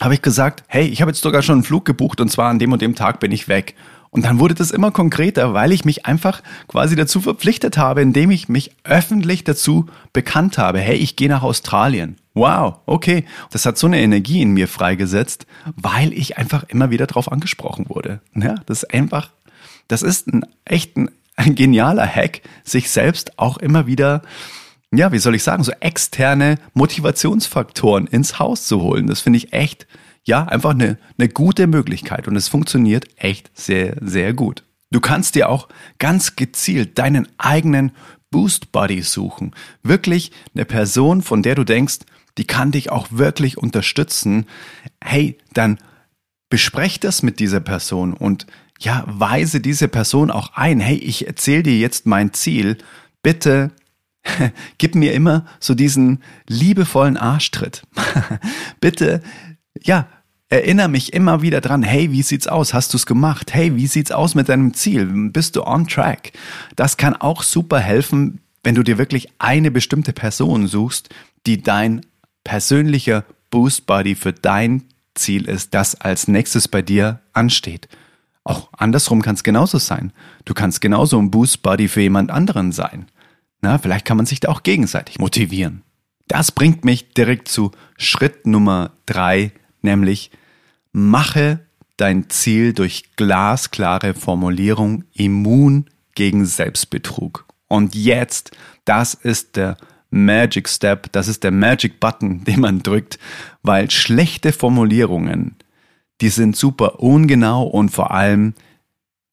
habe 0.00 0.14
ich 0.14 0.22
gesagt, 0.22 0.64
hey, 0.66 0.86
ich 0.86 1.00
habe 1.00 1.10
jetzt 1.10 1.22
sogar 1.22 1.42
schon 1.42 1.56
einen 1.56 1.64
Flug 1.64 1.84
gebucht 1.84 2.20
und 2.20 2.30
zwar 2.30 2.50
an 2.50 2.58
dem 2.58 2.72
und 2.72 2.82
dem 2.82 2.94
Tag 2.94 3.20
bin 3.20 3.32
ich 3.32 3.48
weg. 3.48 3.74
Und 4.10 4.24
dann 4.24 4.38
wurde 4.38 4.54
das 4.54 4.70
immer 4.70 4.90
konkreter, 4.90 5.52
weil 5.52 5.70
ich 5.72 5.84
mich 5.84 6.06
einfach 6.06 6.42
quasi 6.66 6.96
dazu 6.96 7.20
verpflichtet 7.20 7.76
habe, 7.76 8.00
indem 8.00 8.30
ich 8.30 8.48
mich 8.48 8.70
öffentlich 8.84 9.44
dazu 9.44 9.86
bekannt 10.12 10.56
habe, 10.56 10.80
hey, 10.80 10.96
ich 10.96 11.16
gehe 11.16 11.28
nach 11.28 11.42
Australien. 11.42 12.16
Wow, 12.32 12.76
okay. 12.86 13.24
Das 13.50 13.66
hat 13.66 13.76
so 13.76 13.86
eine 13.86 14.00
Energie 14.00 14.40
in 14.40 14.52
mir 14.52 14.68
freigesetzt, 14.68 15.46
weil 15.76 16.12
ich 16.12 16.38
einfach 16.38 16.64
immer 16.68 16.90
wieder 16.90 17.06
drauf 17.06 17.30
angesprochen 17.30 17.86
wurde. 17.88 18.20
Ja, 18.34 18.54
das 18.66 18.84
ist 18.84 18.94
einfach, 18.94 19.30
das 19.88 20.02
ist 20.02 20.28
ein 20.28 20.46
echt 20.64 20.96
ein, 20.96 21.10
ein 21.36 21.54
genialer 21.54 22.06
Hack, 22.06 22.40
sich 22.64 22.90
selbst 22.90 23.38
auch 23.38 23.58
immer 23.58 23.86
wieder 23.86 24.22
ja, 24.92 25.12
wie 25.12 25.18
soll 25.18 25.34
ich 25.34 25.42
sagen, 25.42 25.64
so 25.64 25.72
externe 25.80 26.56
Motivationsfaktoren 26.74 28.06
ins 28.06 28.38
Haus 28.38 28.66
zu 28.66 28.80
holen. 28.80 29.06
Das 29.06 29.20
finde 29.20 29.38
ich 29.38 29.52
echt 29.52 29.86
ja, 30.24 30.44
einfach 30.44 30.70
eine, 30.70 30.98
eine 31.16 31.28
gute 31.28 31.66
Möglichkeit 31.66 32.28
und 32.28 32.36
es 32.36 32.48
funktioniert 32.48 33.06
echt 33.16 33.50
sehr, 33.54 33.96
sehr 34.00 34.34
gut. 34.34 34.62
Du 34.90 35.00
kannst 35.00 35.34
dir 35.34 35.48
auch 35.48 35.68
ganz 35.98 36.36
gezielt 36.36 36.98
deinen 36.98 37.28
eigenen 37.38 37.92
Boost 38.30 38.72
Buddy 38.72 39.02
suchen. 39.02 39.54
Wirklich 39.82 40.32
eine 40.54 40.66
Person, 40.66 41.22
von 41.22 41.42
der 41.42 41.54
du 41.54 41.64
denkst, 41.64 42.00
die 42.36 42.44
kann 42.44 42.72
dich 42.72 42.90
auch 42.90 43.08
wirklich 43.10 43.58
unterstützen. 43.58 44.46
Hey, 45.02 45.38
dann 45.54 45.78
besprech 46.50 47.00
das 47.00 47.22
mit 47.22 47.40
dieser 47.40 47.60
Person 47.60 48.12
und 48.12 48.46
ja, 48.78 49.04
weise 49.06 49.60
diese 49.60 49.88
Person 49.88 50.30
auch 50.30 50.52
ein. 50.54 50.78
Hey, 50.78 50.96
ich 50.96 51.26
erzähle 51.26 51.64
dir 51.64 51.78
jetzt 51.78 52.06
mein 52.06 52.32
Ziel. 52.32 52.78
Bitte 53.22 53.72
gib 54.78 54.94
mir 54.94 55.12
immer 55.12 55.44
so 55.60 55.74
diesen 55.74 56.22
liebevollen 56.48 57.16
Arschtritt. 57.16 57.82
Bitte, 58.80 59.22
ja, 59.82 60.08
erinnere 60.48 60.88
mich 60.88 61.12
immer 61.12 61.42
wieder 61.42 61.60
dran, 61.60 61.82
hey, 61.82 62.10
wie 62.10 62.22
sieht's 62.22 62.46
aus? 62.46 62.74
Hast 62.74 62.94
du's 62.94 63.06
gemacht? 63.06 63.52
Hey, 63.52 63.76
wie 63.76 63.86
sieht's 63.86 64.12
aus 64.12 64.34
mit 64.34 64.48
deinem 64.48 64.74
Ziel? 64.74 65.06
Bist 65.30 65.56
du 65.56 65.64
on 65.64 65.86
track? 65.86 66.32
Das 66.76 66.96
kann 66.96 67.14
auch 67.14 67.42
super 67.42 67.80
helfen, 67.80 68.40
wenn 68.62 68.74
du 68.74 68.82
dir 68.82 68.98
wirklich 68.98 69.28
eine 69.38 69.70
bestimmte 69.70 70.12
Person 70.12 70.66
suchst, 70.66 71.10
die 71.46 71.62
dein 71.62 72.04
persönlicher 72.44 73.24
Boost 73.50 73.86
Buddy 73.86 74.14
für 74.14 74.32
dein 74.32 74.84
Ziel 75.14 75.46
ist, 75.46 75.74
das 75.74 76.00
als 76.00 76.28
nächstes 76.28 76.68
bei 76.68 76.82
dir 76.82 77.20
ansteht. 77.32 77.88
Auch 78.44 78.68
andersrum 78.72 79.20
kann 79.20 79.34
es 79.34 79.42
genauso 79.42 79.78
sein. 79.78 80.12
Du 80.44 80.54
kannst 80.54 80.80
genauso 80.80 81.18
ein 81.18 81.30
Boost 81.30 81.62
Buddy 81.62 81.88
für 81.88 82.00
jemand 82.00 82.30
anderen 82.30 82.72
sein. 82.72 83.06
Na, 83.60 83.78
vielleicht 83.78 84.04
kann 84.04 84.16
man 84.16 84.26
sich 84.26 84.40
da 84.40 84.48
auch 84.48 84.62
gegenseitig 84.62 85.18
motivieren. 85.18 85.82
Das 86.28 86.52
bringt 86.52 86.84
mich 86.84 87.10
direkt 87.14 87.48
zu 87.48 87.72
Schritt 87.96 88.46
Nummer 88.46 88.92
drei, 89.06 89.52
nämlich 89.82 90.30
mache 90.92 91.60
dein 91.96 92.30
Ziel 92.30 92.72
durch 92.72 93.16
glasklare 93.16 94.14
Formulierung 94.14 95.04
immun 95.14 95.86
gegen 96.14 96.46
Selbstbetrug. 96.46 97.46
Und 97.66 97.94
jetzt, 97.94 98.52
das 98.84 99.14
ist 99.14 99.56
der 99.56 99.76
Magic 100.10 100.68
Step, 100.68 101.12
das 101.12 101.28
ist 101.28 101.44
der 101.44 101.50
Magic 101.50 102.00
Button, 102.00 102.44
den 102.44 102.60
man 102.60 102.82
drückt, 102.82 103.18
weil 103.62 103.90
schlechte 103.90 104.52
Formulierungen, 104.52 105.56
die 106.20 106.30
sind 106.30 106.56
super 106.56 107.00
ungenau 107.00 107.64
und 107.64 107.90
vor 107.90 108.10
allem, 108.10 108.54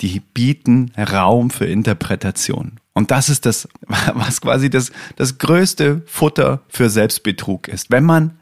die 0.02 0.20
bieten 0.20 0.92
Raum 0.98 1.50
für 1.50 1.66
Interpretation. 1.66 2.80
Und 2.96 3.12
das 3.12 3.30
ist 3.30 3.46
das, 3.46 3.68
was 4.14 4.42
quasi 4.42 4.72
das, 4.72 4.92
das 5.16 5.38
größte 5.38 6.02
Futter 6.08 6.62
für 6.68 6.90
Selbstbetrug 6.90 7.68
ist. 7.68 7.92
Wenn 7.92 8.06
man 8.06 8.40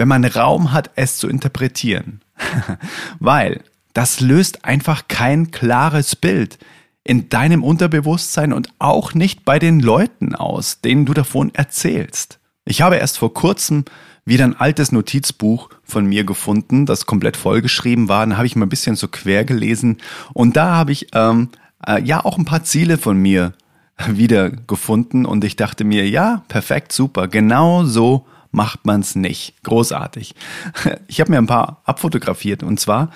wenn 0.00 0.08
man 0.08 0.24
Raum 0.24 0.72
hat, 0.72 0.92
es 0.96 1.18
zu 1.18 1.28
interpretieren. 1.28 2.22
Weil 3.20 3.62
das 3.92 4.20
löst 4.20 4.64
einfach 4.64 5.08
kein 5.08 5.50
klares 5.50 6.16
Bild 6.16 6.58
in 7.04 7.28
deinem 7.28 7.62
Unterbewusstsein 7.62 8.54
und 8.54 8.70
auch 8.78 9.12
nicht 9.12 9.44
bei 9.44 9.58
den 9.58 9.78
Leuten 9.78 10.34
aus, 10.34 10.80
denen 10.80 11.04
du 11.04 11.12
davon 11.12 11.54
erzählst. 11.54 12.38
Ich 12.64 12.80
habe 12.80 12.96
erst 12.96 13.18
vor 13.18 13.34
kurzem 13.34 13.84
wieder 14.24 14.44
ein 14.44 14.58
altes 14.58 14.90
Notizbuch 14.90 15.68
von 15.82 16.06
mir 16.06 16.24
gefunden, 16.24 16.86
das 16.86 17.04
komplett 17.04 17.36
vollgeschrieben 17.36 18.08
war. 18.08 18.24
Dann 18.24 18.38
habe 18.38 18.46
ich 18.46 18.56
mal 18.56 18.64
ein 18.64 18.70
bisschen 18.70 18.96
so 18.96 19.06
quer 19.06 19.44
gelesen 19.44 19.98
und 20.32 20.56
da 20.56 20.76
habe 20.76 20.92
ich 20.92 21.08
ähm, 21.12 21.50
äh, 21.86 22.02
ja 22.02 22.24
auch 22.24 22.38
ein 22.38 22.46
paar 22.46 22.64
Ziele 22.64 22.96
von 22.96 23.18
mir 23.18 23.52
wieder 24.08 24.50
gefunden 24.50 25.26
und 25.26 25.44
ich 25.44 25.56
dachte 25.56 25.84
mir, 25.84 26.08
ja, 26.08 26.42
perfekt, 26.48 26.92
super, 26.92 27.28
genau 27.28 27.84
so 27.84 28.26
macht 28.52 28.84
man 28.84 29.00
es 29.00 29.14
nicht. 29.14 29.62
Großartig. 29.62 30.34
Ich 31.08 31.20
habe 31.20 31.32
mir 31.32 31.38
ein 31.38 31.46
paar 31.46 31.82
abfotografiert 31.84 32.62
und 32.62 32.78
zwar 32.78 33.10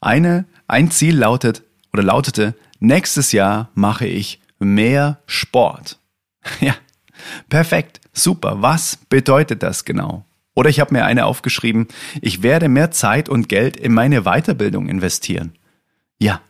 eine, 0.00 0.46
ein 0.68 0.90
Ziel 0.90 1.16
lautet 1.16 1.62
oder 1.92 2.02
lautete, 2.02 2.54
nächstes 2.78 3.32
Jahr 3.32 3.70
mache 3.74 4.06
ich 4.06 4.40
mehr 4.58 5.20
Sport. 5.26 5.98
Ja, 6.60 6.74
perfekt, 7.48 8.00
super. 8.12 8.62
Was 8.62 8.96
bedeutet 8.96 9.62
das 9.62 9.84
genau? 9.84 10.24
Oder 10.54 10.70
ich 10.70 10.80
habe 10.80 10.94
mir 10.94 11.04
eine 11.04 11.26
aufgeschrieben, 11.26 11.86
ich 12.22 12.42
werde 12.42 12.68
mehr 12.68 12.90
Zeit 12.90 13.28
und 13.28 13.48
Geld 13.48 13.76
in 13.76 13.92
meine 13.92 14.22
Weiterbildung 14.22 14.88
investieren. 14.88 15.52
Ja, 16.18 16.40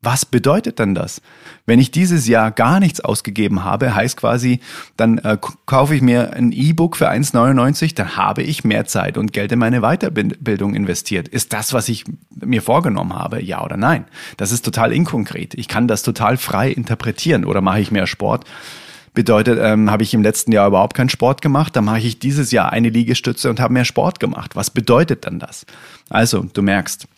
was 0.00 0.24
bedeutet 0.24 0.78
dann 0.78 0.94
das? 0.94 1.20
Wenn 1.66 1.80
ich 1.80 1.90
dieses 1.90 2.28
Jahr 2.28 2.52
gar 2.52 2.78
nichts 2.78 3.00
ausgegeben 3.00 3.64
habe, 3.64 3.96
heißt 3.96 4.16
quasi, 4.16 4.60
dann 4.96 5.18
äh, 5.18 5.36
kaufe 5.66 5.94
ich 5.96 6.02
mir 6.02 6.34
ein 6.34 6.52
E-Book 6.52 6.96
für 6.96 7.10
1,99, 7.10 7.96
dann 7.96 8.16
habe 8.16 8.42
ich 8.42 8.62
mehr 8.62 8.86
Zeit 8.86 9.18
und 9.18 9.32
Geld 9.32 9.50
in 9.50 9.58
meine 9.58 9.80
Weiterbildung 9.80 10.74
investiert. 10.74 11.26
Ist 11.26 11.52
das, 11.52 11.72
was 11.72 11.88
ich 11.88 12.04
mir 12.30 12.62
vorgenommen 12.62 13.12
habe, 13.14 13.42
ja 13.42 13.64
oder 13.64 13.76
nein? 13.76 14.04
Das 14.36 14.52
ist 14.52 14.64
total 14.64 14.92
inkonkret. 14.92 15.54
Ich 15.54 15.66
kann 15.66 15.88
das 15.88 16.04
total 16.04 16.36
frei 16.36 16.70
interpretieren. 16.70 17.44
Oder 17.44 17.60
mache 17.60 17.80
ich 17.80 17.90
mehr 17.90 18.06
Sport? 18.06 18.44
Bedeutet, 19.14 19.58
ähm, 19.60 19.90
habe 19.90 20.04
ich 20.04 20.14
im 20.14 20.22
letzten 20.22 20.52
Jahr 20.52 20.68
überhaupt 20.68 20.94
keinen 20.94 21.08
Sport 21.08 21.42
gemacht, 21.42 21.74
dann 21.74 21.84
mache 21.84 21.98
ich 21.98 22.20
dieses 22.20 22.52
Jahr 22.52 22.72
eine 22.72 22.88
Liegestütze 22.88 23.50
und 23.50 23.58
habe 23.58 23.72
mehr 23.72 23.84
Sport 23.84 24.20
gemacht. 24.20 24.54
Was 24.54 24.70
bedeutet 24.70 25.26
dann 25.26 25.40
das? 25.40 25.66
Also, 26.08 26.46
du 26.52 26.62
merkst, 26.62 27.08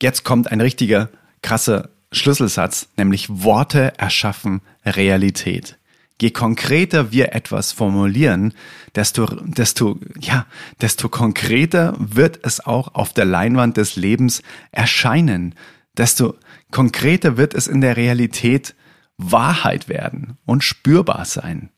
jetzt 0.00 0.22
kommt 0.22 0.52
ein 0.52 0.60
richtiger 0.60 1.08
krasser 1.42 1.90
Schlüsselsatz, 2.12 2.88
nämlich 2.96 3.28
Worte 3.28 3.92
erschaffen 3.98 4.60
Realität. 4.84 5.78
Je 6.20 6.30
konkreter 6.30 7.12
wir 7.12 7.32
etwas 7.32 7.70
formulieren, 7.70 8.52
desto, 8.94 9.26
desto, 9.26 10.00
ja, 10.20 10.46
desto 10.80 11.08
konkreter 11.08 11.94
wird 11.98 12.40
es 12.44 12.64
auch 12.64 12.94
auf 12.94 13.12
der 13.12 13.24
Leinwand 13.24 13.76
des 13.76 13.94
Lebens 13.94 14.42
erscheinen. 14.72 15.54
Desto 15.96 16.34
konkreter 16.72 17.36
wird 17.36 17.54
es 17.54 17.68
in 17.68 17.80
der 17.80 17.96
Realität 17.96 18.74
Wahrheit 19.16 19.88
werden 19.88 20.38
und 20.44 20.64
spürbar 20.64 21.24
sein. 21.24 21.70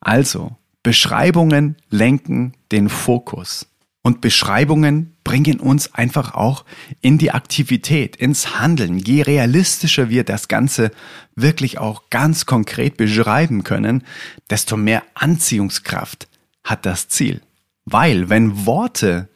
Also, 0.00 0.56
Beschreibungen 0.82 1.76
lenken 1.90 2.52
den 2.70 2.88
Fokus. 2.88 3.66
Und 4.02 4.20
Beschreibungen 4.20 5.16
bringen 5.28 5.60
uns 5.60 5.92
einfach 5.92 6.32
auch 6.32 6.64
in 7.02 7.18
die 7.18 7.32
Aktivität, 7.32 8.16
ins 8.16 8.58
Handeln. 8.58 8.98
Je 8.98 9.20
realistischer 9.20 10.08
wir 10.08 10.24
das 10.24 10.48
Ganze 10.48 10.90
wirklich 11.36 11.76
auch 11.76 12.08
ganz 12.08 12.46
konkret 12.46 12.96
beschreiben 12.96 13.62
können, 13.62 14.04
desto 14.48 14.78
mehr 14.78 15.02
Anziehungskraft 15.12 16.28
hat 16.64 16.86
das 16.86 17.08
Ziel. 17.08 17.42
Weil 17.84 18.30
wenn 18.30 18.64
Worte 18.64 19.28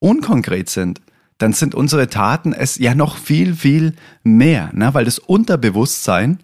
unkonkret 0.00 0.68
sind, 0.68 1.00
dann 1.38 1.54
sind 1.54 1.74
unsere 1.74 2.08
Taten 2.08 2.52
es 2.52 2.76
ja 2.76 2.94
noch 2.94 3.16
viel, 3.16 3.54
viel 3.54 3.94
mehr, 4.22 4.68
ne? 4.74 4.92
weil 4.92 5.06
das 5.06 5.18
Unterbewusstsein 5.18 6.40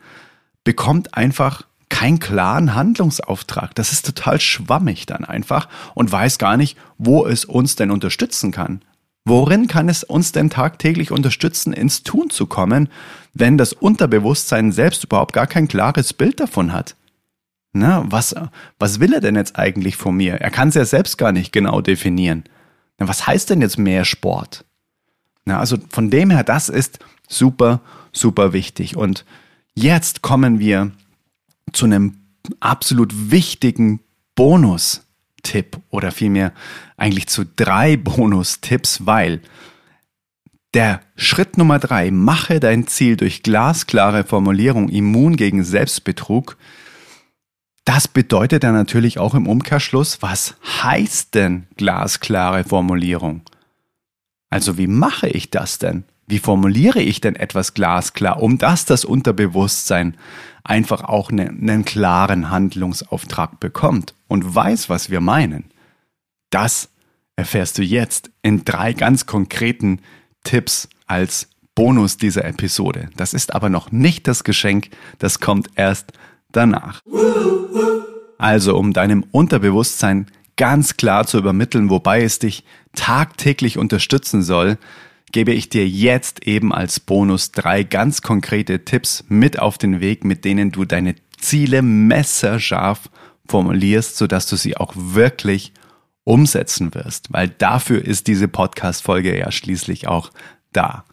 bekommt 0.64 1.12
einfach 1.12 1.66
keinen 1.88 2.18
klaren 2.18 2.75
Handlungsauftrag. 2.75 3.75
Das 3.75 3.92
ist 3.92 4.07
total 4.07 4.40
schwammig 4.40 5.07
dann 5.07 5.25
einfach 5.25 5.68
und 5.95 6.11
weiß 6.11 6.38
gar 6.38 6.57
nicht, 6.57 6.76
wo 6.99 7.26
es 7.26 7.45
uns 7.45 7.76
denn 7.76 7.90
unterstützen 7.90 8.52
kann. 8.52 8.83
Worin 9.25 9.66
kann 9.66 9.88
es 9.88 10.04
uns 10.04 10.33
denn 10.33 10.49
tagtäglich 10.49 11.11
unterstützen, 11.11 11.73
ins 11.73 12.02
Tun 12.02 12.30
zu 12.30 12.47
kommen, 12.47 12.88
wenn 13.35 13.59
das 13.59 13.75
Unterbewusstsein 13.75 14.73
selbst 14.73 15.04
überhaupt 15.04 15.35
gar 15.35 15.47
kein 15.47 15.68
klares 15.68 16.14
Bild 16.14 16.40
davon 16.40 16.73
hat? 16.73 16.97
Na, 17.73 18.04
was, 18.09 18.35
was 18.78 19.00
will 19.00 19.12
er 19.12 19.21
denn 19.21 19.37
jetzt 19.37 19.59
eigentlich 19.59 19.97
von 19.97 20.16
mir? 20.16 20.37
Er 20.37 20.50
kann 20.50 20.68
es 20.68 20.75
ja 20.75 20.85
selbst 20.85 21.18
gar 21.18 21.33
nicht 21.33 21.52
genau 21.52 21.83
definieren. 21.83 22.45
Na, 22.99 23.07
was 23.07 23.26
heißt 23.26 23.50
denn 23.50 23.61
jetzt 23.61 23.78
mehr 23.78 24.04
Sport? 24.04 24.64
Ja, 25.47 25.61
also 25.61 25.76
von 25.90 26.11
dem 26.11 26.30
her, 26.30 26.45
das 26.45 26.68
ist 26.68 26.99
super, 27.28 27.80
super 28.12 28.52
wichtig. 28.52 28.97
Und 28.97 29.25
jetzt 29.75 30.23
kommen 30.23 30.59
wir 30.59 30.90
zu 31.72 31.87
einem 31.87 32.18
absolut 32.60 33.30
wichtigen 33.30 34.00
Bonus-Tipp 34.34 35.78
oder 35.90 36.12
vielmehr 36.12 36.52
eigentlich 36.96 37.28
zu 37.28 37.44
drei 37.44 37.96
Bonus-Tipps, 37.96 39.06
weil 39.06 39.42
der 40.75 41.00
Schritt 41.16 41.56
Nummer 41.56 41.78
drei, 41.78 42.10
mache 42.10 42.60
dein 42.60 42.87
Ziel 42.87 43.16
durch 43.16 43.42
glasklare 43.42 44.25
Formulierung 44.25 44.88
immun 44.88 45.37
gegen 45.37 45.64
Selbstbetrug. 45.64 46.56
Das 47.84 48.06
bedeutet 48.06 48.64
dann 48.64 48.75
natürlich 48.75 49.18
auch 49.18 49.34
im 49.34 49.46
Umkehrschluss, 49.46 50.20
was 50.20 50.56
heißt 50.82 51.34
denn 51.34 51.66
glasklare 51.76 52.64
Formulierung? 52.64 53.42
Also 54.50 54.76
wie 54.76 54.87
mache 54.87 55.28
ich 55.28 55.50
das 55.50 55.78
denn? 55.78 56.04
Wie 56.28 56.38
formuliere 56.38 57.00
ich 57.00 57.23
denn 57.23 57.37
etwas 57.37 57.73
glasklar, 57.73 58.42
um 58.42 58.58
dass 58.58 58.85
das 58.85 59.06
Unterbewusstsein 59.06 60.14
einfach 60.62 61.02
auch 61.02 61.30
einen, 61.30 61.61
einen 61.61 61.87
klaren 61.87 62.50
Handlungsauftrag 62.50 63.58
bekommt 63.61 64.14
und 64.28 64.54
weiß, 64.54 64.90
was 64.90 65.08
wir 65.08 65.20
meinen? 65.20 65.70
Das 66.50 66.90
erfährst 67.37 67.78
du 67.78 67.82
jetzt 67.82 68.30
in 68.42 68.64
drei 68.64 68.92
ganz 68.92 69.25
konkreten 69.25 70.00
Tipps 70.44 70.90
als 71.06 71.49
Bonus 71.75 72.18
dieser 72.18 72.44
Episode. 72.44 73.08
Das 73.16 73.32
ist 73.32 73.54
aber 73.54 73.70
noch 73.70 73.90
nicht 73.90 74.28
das 74.28 74.44
Geschenk, 74.44 74.90
das 75.18 75.40
kommt 75.40 75.70
erst 75.76 76.12
danach. 76.52 77.00
Also, 78.37 78.76
um 78.76 78.92
deinem 78.92 79.25
Unterbewusstsein 79.30 80.26
ganz 80.56 80.99
klar 80.99 81.26
zu 81.26 81.38
übermitteln, 81.38 81.88
wobei 81.88 82.23
es 82.23 82.38
dich 82.38 82.64
tagtäglich 82.94 83.78
unterstützen 83.78 84.42
soll, 84.42 84.76
gebe 85.32 85.52
ich 85.52 85.68
dir 85.68 85.87
jetzt 85.87 86.47
eben 86.47 86.73
als 86.73 87.00
Bonus 87.00 87.52
drei 87.52 87.82
ganz 87.82 88.23
konkrete 88.23 88.85
Tipps 88.85 89.25
mit 89.28 89.58
auf 89.58 89.78
den 89.78 90.00
Weg, 90.00 90.25
mit 90.25 90.44
denen 90.44 90.73
du 90.73 90.85
deine 90.85 91.14
Ziele 91.38 91.82
messerscharf 91.82 93.11
formulierst, 93.47 94.16
sodass 94.16 94.47
du 94.47 94.56
sie 94.56 94.76
auch 94.76 94.92
wirklich 94.97 95.73
umsetzen 96.25 96.94
wirst, 96.94 97.32
weil 97.32 97.49
dafür 97.49 98.04
ist 98.04 98.26
diese 98.26 98.49
Podcast-Folge 98.49 99.38
ja 99.38 99.50
schließlich 99.50 100.08
auch 100.08 100.30
da. 100.73 101.04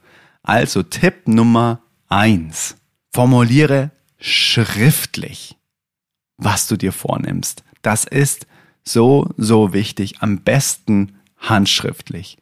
Also 0.43 0.83
Tipp 0.83 1.27
Nummer 1.27 1.81
eins: 2.09 2.75
Formuliere 3.13 3.91
schriftlich, 4.19 5.55
was 6.37 6.67
du 6.67 6.75
dir 6.75 6.91
vornimmst. 6.91 7.63
Das 7.81 8.03
ist 8.03 8.45
so, 8.83 9.29
so 9.37 9.73
wichtig. 9.73 10.21
Am 10.21 10.39
besten 10.39 11.15
handschriftlich. 11.37 12.37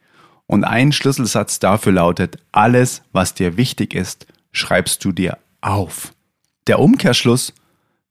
Und 0.46 0.64
ein 0.64 0.92
Schlüsselsatz 0.92 1.58
dafür 1.58 1.92
lautet, 1.92 2.38
alles, 2.52 3.02
was 3.12 3.34
dir 3.34 3.56
wichtig 3.56 3.94
ist, 3.94 4.26
schreibst 4.52 5.04
du 5.04 5.12
dir 5.12 5.38
auf. 5.60 6.12
Der 6.66 6.78
Umkehrschluss 6.78 7.54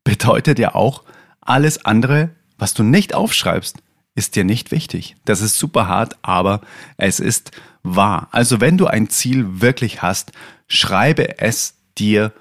bedeutet 0.04 0.60
ja 0.60 0.76
auch, 0.76 1.04
alles 1.42 1.86
andere, 1.86 2.30
was 2.58 2.74
du 2.74 2.84
nicht 2.84 3.14
aufschreibst, 3.14 3.78
ist 4.16 4.36
dir 4.36 4.44
nicht 4.44 4.72
wichtig. 4.72 5.16
Das 5.26 5.42
ist 5.42 5.58
super 5.58 5.88
hart, 5.88 6.18
aber 6.22 6.62
es 6.98 7.20
ist 7.20 7.52
wahr. 7.82 8.28
Also 8.32 8.62
wenn 8.62 8.78
du 8.78 8.88
ein 8.88 9.10
Ziel 9.10 9.62
wirklich 9.62 10.02
hast, 10.02 10.32
schreibe 10.68 11.40
es 11.40 11.76
dir 11.98 12.32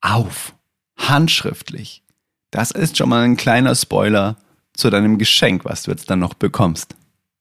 auf. 0.00 0.54
Handschriftlich. 0.96 2.02
Das 2.50 2.70
ist 2.70 2.96
schon 2.96 3.08
mal 3.08 3.24
ein 3.24 3.36
kleiner 3.36 3.74
Spoiler 3.74 4.36
zu 4.74 4.90
deinem 4.90 5.18
Geschenk, 5.18 5.64
was 5.64 5.84
du 5.84 5.90
jetzt 5.90 6.10
dann 6.10 6.18
noch 6.18 6.34
bekommst. 6.34 6.96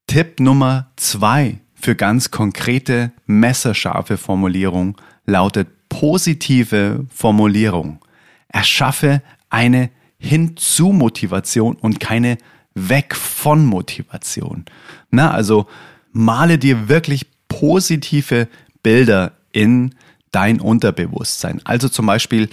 Tipp 0.07 0.39
Nummer 0.39 0.91
zwei 0.95 1.59
für 1.81 1.95
ganz 1.95 2.31
konkrete, 2.31 3.11
messerscharfe 3.25 4.17
Formulierung 4.17 4.97
lautet 5.25 5.67
positive 5.89 7.05
Formulierung. 7.13 7.99
Erschaffe 8.47 9.21
eine 9.49 9.89
Hinzu-Motivation 10.19 11.75
und 11.75 11.99
keine 11.99 12.37
Weg 12.75 13.15
von 13.15 13.65
Motivation. 13.65 14.65
Na, 15.09 15.31
also 15.31 15.67
male 16.11 16.57
dir 16.57 16.87
wirklich 16.87 17.25
positive 17.47 18.47
Bilder 18.83 19.33
in 19.51 19.95
dein 20.31 20.61
Unterbewusstsein. 20.61 21.61
Also 21.65 21.89
zum 21.89 22.05
Beispiel 22.05 22.49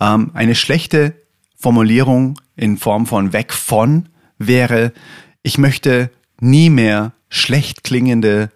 ähm, 0.00 0.30
eine 0.32 0.54
schlechte 0.54 1.14
Formulierung 1.56 2.40
in 2.56 2.78
Form 2.78 3.06
von 3.06 3.32
weg 3.32 3.52
von 3.52 4.08
wäre, 4.38 4.92
ich 5.42 5.58
möchte 5.58 6.10
nie 6.40 6.70
mehr 6.70 7.12
schlecht 7.28 7.84
klingende 7.84 8.50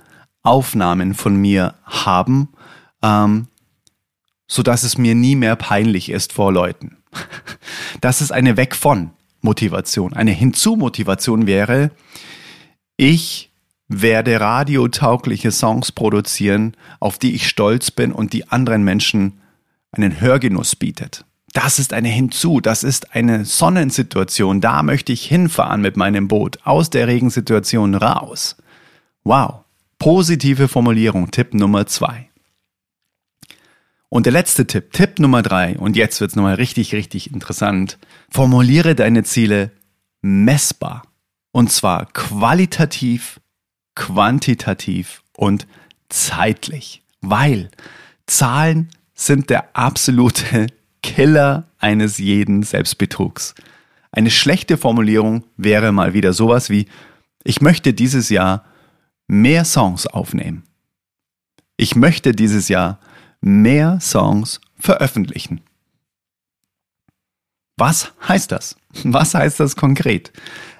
Aufnahmen 0.44 1.14
von 1.14 1.34
mir 1.34 1.74
haben, 1.84 2.50
ähm, 3.02 3.48
so 4.46 4.62
dass 4.62 4.84
es 4.84 4.96
mir 4.96 5.16
nie 5.16 5.34
mehr 5.34 5.56
peinlich 5.56 6.10
ist 6.10 6.32
vor 6.32 6.52
Leuten. 6.52 6.98
Das 8.00 8.20
ist 8.20 8.32
eine 8.32 8.58
Weg 8.58 8.76
von 8.76 9.12
Motivation. 9.40 10.12
Eine 10.12 10.32
Hinzu-Motivation 10.32 11.46
wäre, 11.46 11.90
ich 12.96 13.50
werde 13.88 14.40
radiotaugliche 14.40 15.50
Songs 15.52 15.92
produzieren, 15.92 16.76
auf 17.00 17.18
die 17.18 17.34
ich 17.34 17.48
stolz 17.48 17.90
bin 17.90 18.12
und 18.12 18.32
die 18.32 18.48
anderen 18.48 18.82
Menschen 18.82 19.40
einen 19.92 20.20
Hörgenuss 20.20 20.76
bietet. 20.76 21.24
Das 21.52 21.78
ist 21.78 21.92
eine 21.92 22.08
Hinzu, 22.08 22.60
das 22.60 22.82
ist 22.82 23.14
eine 23.14 23.44
Sonnensituation, 23.44 24.60
da 24.60 24.82
möchte 24.82 25.12
ich 25.12 25.24
hinfahren 25.24 25.80
mit 25.80 25.96
meinem 25.96 26.26
Boot, 26.26 26.58
aus 26.64 26.90
der 26.90 27.06
Regensituation 27.06 27.94
raus. 27.94 28.56
Wow, 29.22 29.63
positive 29.98 30.68
Formulierung, 30.68 31.30
Tipp 31.30 31.54
Nummer 31.54 31.86
zwei. 31.86 32.28
Und 34.08 34.26
der 34.26 34.32
letzte 34.32 34.66
Tipp, 34.66 34.92
Tipp 34.92 35.18
Nummer 35.18 35.42
drei, 35.42 35.76
und 35.76 35.96
jetzt 35.96 36.20
wird's 36.20 36.36
nochmal 36.36 36.54
richtig, 36.54 36.94
richtig 36.94 37.32
interessant. 37.32 37.98
Formuliere 38.30 38.94
deine 38.94 39.24
Ziele 39.24 39.72
messbar. 40.22 41.02
Und 41.50 41.72
zwar 41.72 42.06
qualitativ, 42.12 43.40
quantitativ 43.94 45.22
und 45.36 45.66
zeitlich. 46.08 47.02
Weil 47.20 47.70
Zahlen 48.26 48.90
sind 49.14 49.50
der 49.50 49.76
absolute 49.76 50.68
Killer 51.02 51.64
eines 51.78 52.18
jeden 52.18 52.62
Selbstbetrugs. 52.62 53.54
Eine 54.12 54.30
schlechte 54.30 54.76
Formulierung 54.76 55.44
wäre 55.56 55.90
mal 55.90 56.14
wieder 56.14 56.32
sowas 56.32 56.70
wie, 56.70 56.86
ich 57.42 57.60
möchte 57.60 57.92
dieses 57.92 58.30
Jahr 58.30 58.64
mehr 59.26 59.64
Songs 59.64 60.06
aufnehmen. 60.06 60.64
Ich 61.76 61.96
möchte 61.96 62.32
dieses 62.32 62.68
Jahr 62.68 63.00
mehr 63.40 63.98
Songs 64.00 64.60
veröffentlichen. 64.78 65.60
Was 67.76 68.12
heißt 68.28 68.52
das? 68.52 68.76
Was 69.02 69.34
heißt 69.34 69.58
das 69.60 69.76
konkret? 69.76 70.32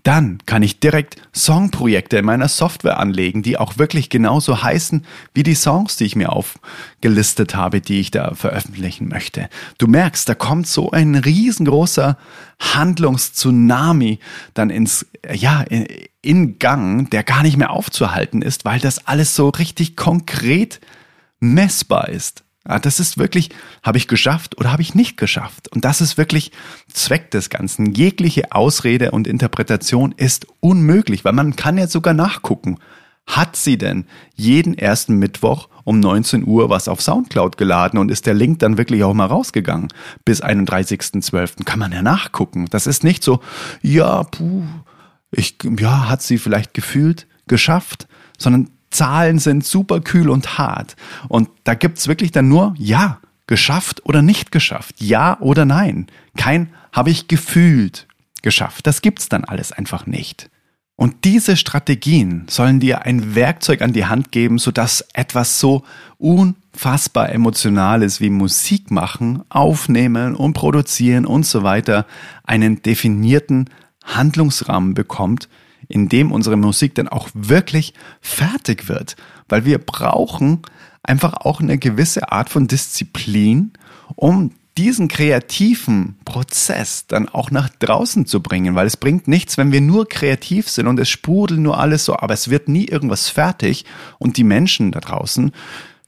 Dann 0.01 0.39
kann 0.47 0.63
ich 0.63 0.79
direkt 0.79 1.21
Songprojekte 1.35 2.17
in 2.17 2.25
meiner 2.25 2.47
Software 2.47 2.99
anlegen, 2.99 3.43
die 3.43 3.59
auch 3.59 3.77
wirklich 3.77 4.09
genauso 4.09 4.63
heißen 4.63 5.05
wie 5.35 5.43
die 5.43 5.53
Songs, 5.53 5.97
die 5.97 6.05
ich 6.05 6.15
mir 6.15 6.33
aufgelistet 6.33 7.55
habe, 7.55 7.79
die 7.79 7.99
ich 7.99 8.09
da 8.09 8.33
veröffentlichen 8.33 9.07
möchte. 9.07 9.49
Du 9.77 9.85
merkst, 9.85 10.27
da 10.27 10.33
kommt 10.33 10.65
so 10.65 10.89
ein 10.89 11.13
riesengroßer 11.15 12.17
Handlungstsunami 12.59 14.19
dann 14.55 14.71
ins, 14.71 15.05
ja, 15.31 15.61
in, 15.61 15.85
in 16.23 16.59
Gang, 16.59 17.09
der 17.11 17.23
gar 17.23 17.43
nicht 17.43 17.57
mehr 17.57 17.69
aufzuhalten 17.69 18.41
ist, 18.41 18.65
weil 18.65 18.79
das 18.79 19.07
alles 19.07 19.35
so 19.35 19.49
richtig 19.49 19.95
konkret 19.95 20.81
messbar 21.39 22.09
ist. 22.09 22.43
Ja, 22.67 22.79
das 22.79 22.99
ist 22.99 23.17
wirklich, 23.17 23.49
habe 23.81 23.97
ich 23.97 24.07
geschafft 24.07 24.57
oder 24.57 24.71
habe 24.71 24.81
ich 24.81 24.95
nicht 24.95 25.17
geschafft? 25.17 25.67
Und 25.69 25.83
das 25.83 25.99
ist 25.99 26.17
wirklich 26.17 26.51
Zweck 26.91 27.29
des 27.31 27.49
Ganzen. 27.49 27.93
Jegliche 27.93 28.53
Ausrede 28.53 29.11
und 29.11 29.27
Interpretation 29.27 30.13
ist 30.15 30.47
unmöglich, 30.61 31.25
weil 31.25 31.33
man 31.33 31.55
kann 31.55 31.77
ja 31.77 31.87
sogar 31.87 32.13
nachgucken. 32.13 32.77
Hat 33.25 33.55
sie 33.55 33.77
denn 33.77 34.05
jeden 34.35 34.77
ersten 34.77 35.17
Mittwoch 35.17 35.69
um 35.85 35.99
19 35.99 36.45
Uhr 36.45 36.69
was 36.69 36.87
auf 36.87 37.01
Soundcloud 37.01 37.57
geladen 37.57 37.99
und 37.99 38.11
ist 38.11 38.25
der 38.25 38.33
Link 38.33 38.59
dann 38.59 38.77
wirklich 38.77 39.03
auch 39.03 39.13
mal 39.13 39.25
rausgegangen? 39.25 39.89
Bis 40.25 40.43
31.12. 40.43 41.63
kann 41.65 41.79
man 41.79 41.91
ja 41.91 42.01
nachgucken. 42.01 42.67
Das 42.69 42.87
ist 42.87 43.03
nicht 43.03 43.23
so, 43.23 43.41
ja, 43.81 44.23
puh, 44.23 44.63
ich, 45.31 45.57
ja, 45.79 46.09
hat 46.09 46.21
sie 46.21 46.37
vielleicht 46.37 46.73
gefühlt 46.73 47.27
geschafft, 47.47 48.07
sondern 48.37 48.69
Zahlen 48.93 49.39
sind 49.39 49.65
super 49.65 50.01
kühl 50.01 50.29
und 50.29 50.57
hart. 50.57 50.95
Und 51.27 51.49
da 51.63 51.73
gibt's 51.73 52.07
wirklich 52.07 52.31
dann 52.31 52.47
nur 52.47 52.73
ja, 52.77 53.19
geschafft 53.47 54.01
oder 54.05 54.21
nicht 54.21 54.51
geschafft, 54.51 54.95
ja 54.99 55.39
oder 55.39 55.65
nein. 55.65 56.07
Kein 56.37 56.69
habe 56.91 57.09
ich 57.09 57.27
gefühlt 57.27 58.07
geschafft. 58.41 58.87
Das 58.87 59.01
gibt's 59.01 59.29
dann 59.29 59.43
alles 59.43 59.71
einfach 59.71 60.05
nicht. 60.05 60.49
Und 60.95 61.25
diese 61.25 61.57
Strategien 61.57 62.45
sollen 62.47 62.79
dir 62.79 63.01
ein 63.03 63.33
Werkzeug 63.33 63.81
an 63.81 63.93
die 63.93 64.05
Hand 64.05 64.31
geben, 64.31 64.59
sodass 64.59 65.03
etwas 65.13 65.59
so 65.59 65.83
unfassbar 66.19 67.31
Emotionales 67.31 68.21
wie 68.21 68.29
Musik 68.29 68.91
machen, 68.91 69.43
aufnehmen 69.49 70.35
und 70.35 70.53
produzieren 70.53 71.25
und 71.25 71.47
so 71.47 71.63
weiter 71.63 72.05
einen 72.43 72.83
definierten 72.83 73.69
Handlungsrahmen 74.03 74.93
bekommt, 74.93 75.49
in 75.87 76.09
dem 76.09 76.31
unsere 76.31 76.57
Musik 76.57 76.95
dann 76.95 77.07
auch 77.07 77.29
wirklich 77.33 77.93
fertig 78.21 78.89
wird. 78.89 79.15
Weil 79.49 79.65
wir 79.65 79.77
brauchen 79.77 80.61
einfach 81.03 81.33
auch 81.33 81.59
eine 81.59 81.77
gewisse 81.77 82.31
Art 82.31 82.49
von 82.49 82.67
Disziplin, 82.67 83.73
um 84.15 84.51
diesen 84.77 85.07
kreativen 85.07 86.15
Prozess 86.25 87.05
dann 87.05 87.29
auch 87.29 87.51
nach 87.51 87.69
draußen 87.69 88.25
zu 88.25 88.41
bringen, 88.41 88.73
weil 88.73 88.87
es 88.87 88.97
bringt 88.97 89.27
nichts, 89.27 89.57
wenn 89.57 89.71
wir 89.71 89.81
nur 89.81 90.09
kreativ 90.09 90.67
sind 90.67 90.87
und 90.87 90.99
es 90.99 91.09
sprudelt 91.09 91.59
nur 91.59 91.77
alles 91.79 92.05
so, 92.05 92.17
aber 92.17 92.33
es 92.33 92.49
wird 92.49 92.67
nie 92.69 92.85
irgendwas 92.85 93.29
fertig 93.29 93.85
und 94.17 94.37
die 94.37 94.43
Menschen 94.43 94.91
da 94.91 94.99
draußen 94.99 95.51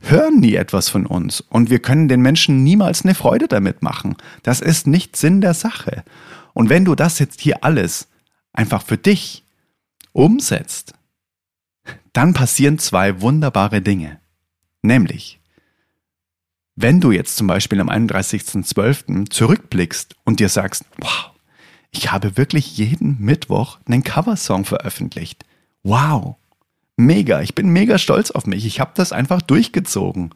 hören 0.02 0.40
nie 0.40 0.56
etwas 0.56 0.90
von 0.90 1.06
uns 1.06 1.42
und 1.42 1.70
wir 1.70 1.80
können 1.80 2.08
den 2.08 2.22
Menschen 2.22 2.64
niemals 2.64 3.04
eine 3.04 3.16
Freude 3.16 3.48
damit 3.48 3.82
machen. 3.82 4.16
Das 4.44 4.62
ist 4.62 4.88
nicht 4.88 5.16
Sinn 5.16 5.42
der 5.42 5.54
Sache. 5.54 6.04
Und 6.54 6.70
wenn 6.70 6.86
du 6.86 6.96
das 6.96 7.20
jetzt 7.20 7.42
hier 7.42 7.64
alles 7.64 8.08
einfach 8.54 8.84
für 8.84 8.98
dich 8.98 9.45
umsetzt, 10.16 10.94
dann 12.14 12.34
passieren 12.34 12.80
zwei 12.80 13.22
wunderbare 13.22 13.82
Dinge. 13.82 14.20
Nämlich, 14.82 15.40
wenn 16.76 17.02
du 17.02 17.12
jetzt 17.12 17.36
zum 17.36 17.48
Beispiel 17.48 17.82
am 17.82 17.90
31.12. 17.90 19.30
zurückblickst 19.30 20.16
und 20.24 20.40
dir 20.40 20.50
sagst, 20.50 20.86
wow, 20.98 21.32
ich 21.92 22.12
habe 22.12 22.38
wirklich 22.38 22.78
jeden 22.78 23.20
Mittwoch 23.20 23.80
einen 23.86 24.04
Coversong 24.04 24.66
veröffentlicht. 24.66 25.46
Wow, 25.84 26.36
mega, 26.96 27.42
ich 27.42 27.54
bin 27.54 27.70
mega 27.70 27.98
stolz 27.98 28.32
auf 28.32 28.46
mich, 28.46 28.66
ich 28.66 28.80
habe 28.80 28.92
das 28.96 29.12
einfach 29.12 29.42
durchgezogen. 29.42 30.34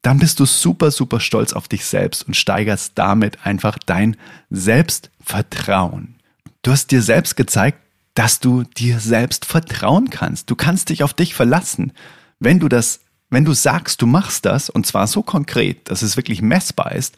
Dann 0.00 0.18
bist 0.18 0.40
du 0.40 0.46
super, 0.46 0.90
super 0.90 1.20
stolz 1.20 1.52
auf 1.52 1.68
dich 1.68 1.84
selbst 1.84 2.26
und 2.26 2.36
steigerst 2.36 2.92
damit 2.94 3.44
einfach 3.44 3.78
dein 3.78 4.16
Selbstvertrauen. 4.48 6.16
Du 6.62 6.70
hast 6.70 6.90
dir 6.90 7.02
selbst 7.02 7.36
gezeigt, 7.36 7.80
dass 8.18 8.40
du 8.40 8.64
dir 8.64 8.98
selbst 8.98 9.44
vertrauen 9.44 10.10
kannst. 10.10 10.50
Du 10.50 10.56
kannst 10.56 10.88
dich 10.88 11.04
auf 11.04 11.14
dich 11.14 11.34
verlassen. 11.34 11.92
Wenn 12.40 12.58
du 12.58 12.68
das, 12.68 12.98
wenn 13.30 13.44
du 13.44 13.52
sagst, 13.52 14.02
du 14.02 14.08
machst 14.08 14.44
das, 14.44 14.68
und 14.68 14.86
zwar 14.86 15.06
so 15.06 15.22
konkret, 15.22 15.88
dass 15.88 16.02
es 16.02 16.16
wirklich 16.16 16.42
messbar 16.42 16.90
ist, 16.96 17.14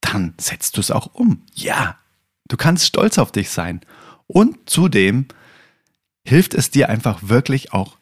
dann 0.00 0.34
setzt 0.36 0.76
du 0.76 0.80
es 0.80 0.90
auch 0.90 1.14
um. 1.14 1.42
Ja, 1.52 1.98
du 2.48 2.56
kannst 2.56 2.84
stolz 2.84 3.18
auf 3.18 3.30
dich 3.30 3.50
sein. 3.50 3.80
Und 4.26 4.68
zudem 4.68 5.26
hilft 6.24 6.54
es 6.54 6.68
dir 6.68 6.88
einfach 6.88 7.20
wirklich 7.22 7.72
auch 7.72 7.96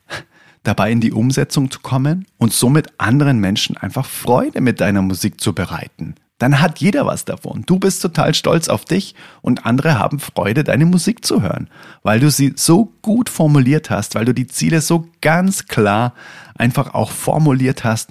dabei 0.62 0.90
in 0.90 1.02
die 1.02 1.12
Umsetzung 1.12 1.70
zu 1.70 1.80
kommen 1.80 2.26
und 2.38 2.54
somit 2.54 2.98
anderen 2.98 3.40
Menschen 3.40 3.76
einfach 3.76 4.06
Freude 4.06 4.62
mit 4.62 4.80
deiner 4.80 5.02
Musik 5.02 5.38
zu 5.38 5.52
bereiten 5.52 6.14
dann 6.42 6.60
hat 6.60 6.80
jeder 6.80 7.06
was 7.06 7.24
davon. 7.24 7.62
Du 7.66 7.78
bist 7.78 8.02
total 8.02 8.34
stolz 8.34 8.68
auf 8.68 8.84
dich 8.84 9.14
und 9.42 9.64
andere 9.64 9.98
haben 9.98 10.18
Freude, 10.18 10.64
deine 10.64 10.86
Musik 10.86 11.24
zu 11.24 11.40
hören, 11.40 11.68
weil 12.02 12.18
du 12.18 12.30
sie 12.32 12.54
so 12.56 12.92
gut 13.00 13.28
formuliert 13.28 13.90
hast, 13.90 14.16
weil 14.16 14.24
du 14.24 14.34
die 14.34 14.48
Ziele 14.48 14.80
so 14.80 15.08
ganz 15.20 15.68
klar 15.68 16.14
einfach 16.56 16.94
auch 16.94 17.12
formuliert 17.12 17.84
hast, 17.84 18.10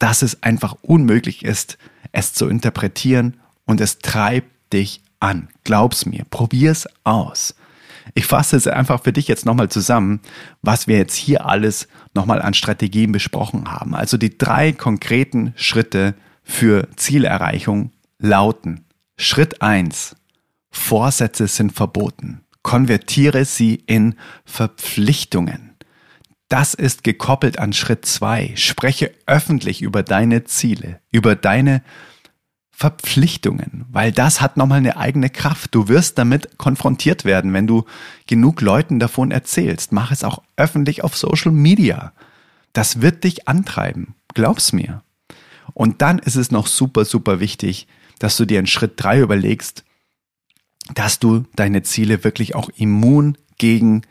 dass 0.00 0.22
es 0.22 0.42
einfach 0.42 0.74
unmöglich 0.82 1.44
ist, 1.44 1.78
es 2.10 2.34
zu 2.34 2.48
interpretieren 2.48 3.36
und 3.64 3.80
es 3.80 3.98
treibt 3.98 4.72
dich 4.72 5.00
an. 5.20 5.48
Glaub's 5.62 6.04
mir, 6.04 6.24
probier's 6.28 6.88
aus. 7.04 7.54
Ich 8.14 8.26
fasse 8.26 8.56
es 8.56 8.66
einfach 8.66 9.04
für 9.04 9.12
dich 9.12 9.28
jetzt 9.28 9.46
nochmal 9.46 9.68
zusammen, 9.68 10.18
was 10.62 10.88
wir 10.88 10.96
jetzt 10.96 11.14
hier 11.14 11.46
alles 11.46 11.86
nochmal 12.12 12.42
an 12.42 12.54
Strategien 12.54 13.12
besprochen 13.12 13.70
haben. 13.70 13.94
Also 13.94 14.16
die 14.16 14.36
drei 14.36 14.72
konkreten 14.72 15.52
Schritte, 15.54 16.14
für 16.46 16.88
Zielerreichung 16.96 17.90
lauten 18.18 18.86
Schritt 19.18 19.60
eins: 19.60 20.16
Vorsätze 20.70 21.48
sind 21.48 21.72
verboten. 21.72 22.42
Konvertiere 22.62 23.44
sie 23.44 23.74
in 23.86 24.14
Verpflichtungen. 24.44 25.74
Das 26.48 26.74
ist 26.74 27.04
gekoppelt 27.04 27.58
an 27.58 27.72
Schritt 27.72 28.06
zwei: 28.06 28.52
Spreche 28.54 29.12
öffentlich 29.26 29.82
über 29.82 30.02
deine 30.02 30.44
Ziele, 30.44 31.00
über 31.10 31.34
deine 31.34 31.82
Verpflichtungen, 32.70 33.86
weil 33.90 34.12
das 34.12 34.40
hat 34.40 34.56
nochmal 34.56 34.78
eine 34.78 34.98
eigene 34.98 35.30
Kraft. 35.30 35.74
Du 35.74 35.88
wirst 35.88 36.18
damit 36.18 36.58
konfrontiert 36.58 37.24
werden, 37.24 37.52
wenn 37.54 37.66
du 37.66 37.86
genug 38.26 38.60
Leuten 38.60 38.98
davon 38.98 39.30
erzählst. 39.30 39.92
Mach 39.92 40.12
es 40.12 40.22
auch 40.22 40.42
öffentlich 40.56 41.02
auf 41.02 41.16
Social 41.16 41.52
Media. 41.52 42.12
Das 42.74 43.00
wird 43.00 43.24
dich 43.24 43.48
antreiben. 43.48 44.14
Glaub's 44.34 44.74
mir. 44.74 45.02
Und 45.74 46.02
dann 46.02 46.18
ist 46.18 46.36
es 46.36 46.50
noch 46.50 46.66
super, 46.66 47.04
super 47.04 47.40
wichtig, 47.40 47.86
dass 48.18 48.36
du 48.36 48.44
dir 48.44 48.58
in 48.58 48.66
Schritt 48.66 48.94
drei 48.96 49.20
überlegst, 49.20 49.84
dass 50.94 51.18
du 51.18 51.44
deine 51.56 51.82
Ziele 51.82 52.24
wirklich 52.24 52.54
auch 52.54 52.70
immun 52.76 53.36
gegen 53.58 54.02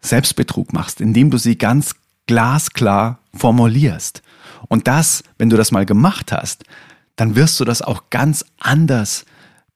Selbstbetrug 0.00 0.72
machst, 0.72 1.00
indem 1.00 1.30
du 1.30 1.38
sie 1.38 1.58
ganz 1.58 1.96
glasklar 2.26 3.20
formulierst. 3.34 4.22
Und 4.68 4.86
das, 4.86 5.24
wenn 5.38 5.50
du 5.50 5.56
das 5.56 5.72
mal 5.72 5.86
gemacht 5.86 6.32
hast, 6.32 6.64
dann 7.16 7.34
wirst 7.34 7.58
du 7.58 7.64
das 7.64 7.82
auch 7.82 8.10
ganz 8.10 8.44
anders 8.58 9.24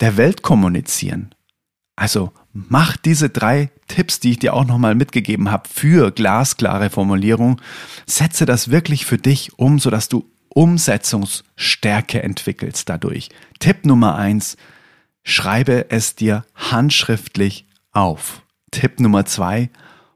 der 0.01 0.17
Welt 0.17 0.43
kommunizieren. 0.43 1.35
Also 1.97 2.33
mach 2.53 2.97
diese 2.97 3.29
drei 3.31 3.71
Tipps, 3.89 4.21
die 4.21 4.33
ich 4.33 4.39
dir 4.39 4.55
auch 4.55 4.65
nochmal 4.65 4.95
mitgegeben 4.95 5.51
habe 5.51 5.69
für 5.69 6.11
glasklare 6.11 6.91
Formulierung, 6.91 7.61
setze 8.07 8.47
das 8.47 8.71
wirklich 8.71 9.07
für 9.07 9.19
dich 9.19 9.59
um, 9.59 9.79
sodass 9.79 10.09
du 10.09 10.32
Umsetzungsstärke 10.55 12.23
entwickelst 12.23 12.89
dadurch. 12.89 13.31
Tipp 13.59 13.85
Nummer 13.85 14.17
eins, 14.17 14.57
schreibe 15.25 15.91
es 15.91 16.15
dir 16.15 16.45
handschriftlich 16.55 17.67
auf. 17.93 18.43
Tipp 18.71 19.01
Nummer 19.01 19.25
zwei, 19.25 19.71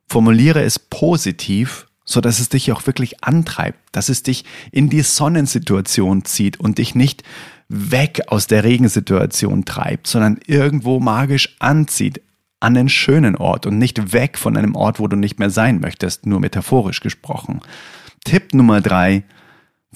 formuliere 0.07 0.62
es 0.62 0.79
positiv, 0.79 1.87
so 2.05 2.20
dass 2.20 2.38
es 2.38 2.49
dich 2.49 2.72
auch 2.72 2.87
wirklich 2.87 3.25
antreibt, 3.25 3.79
dass 3.92 4.09
es 4.09 4.22
dich 4.22 4.44
in 4.70 4.88
die 4.88 5.03
Sonnensituation 5.03 6.25
zieht 6.25 6.59
und 6.59 6.79
dich 6.79 6.94
nicht 6.94 7.22
weg 7.68 8.22
aus 8.29 8.46
der 8.46 8.64
Regensituation 8.64 9.64
treibt, 9.64 10.07
sondern 10.07 10.38
irgendwo 10.46 11.01
magisch 11.01 11.57
anzieht, 11.59 12.22
an 12.61 12.77
einen 12.77 12.88
schönen 12.88 13.37
Ort 13.37 13.66
und 13.66 13.79
nicht 13.79 14.12
weg 14.12 14.38
von 14.38 14.57
einem 14.57 14.77
Ort, 14.77 14.99
wo 14.99 15.09
du 15.09 15.16
nicht 15.16 15.38
mehr 15.38 15.51
sein 15.51 15.81
möchtest, 15.81 16.27
nur 16.27 16.40
metaphorisch 16.40 17.01
gesprochen. 17.01 17.61
Tipp 18.25 18.55
Nummer 18.55 18.81
drei, 18.81 19.25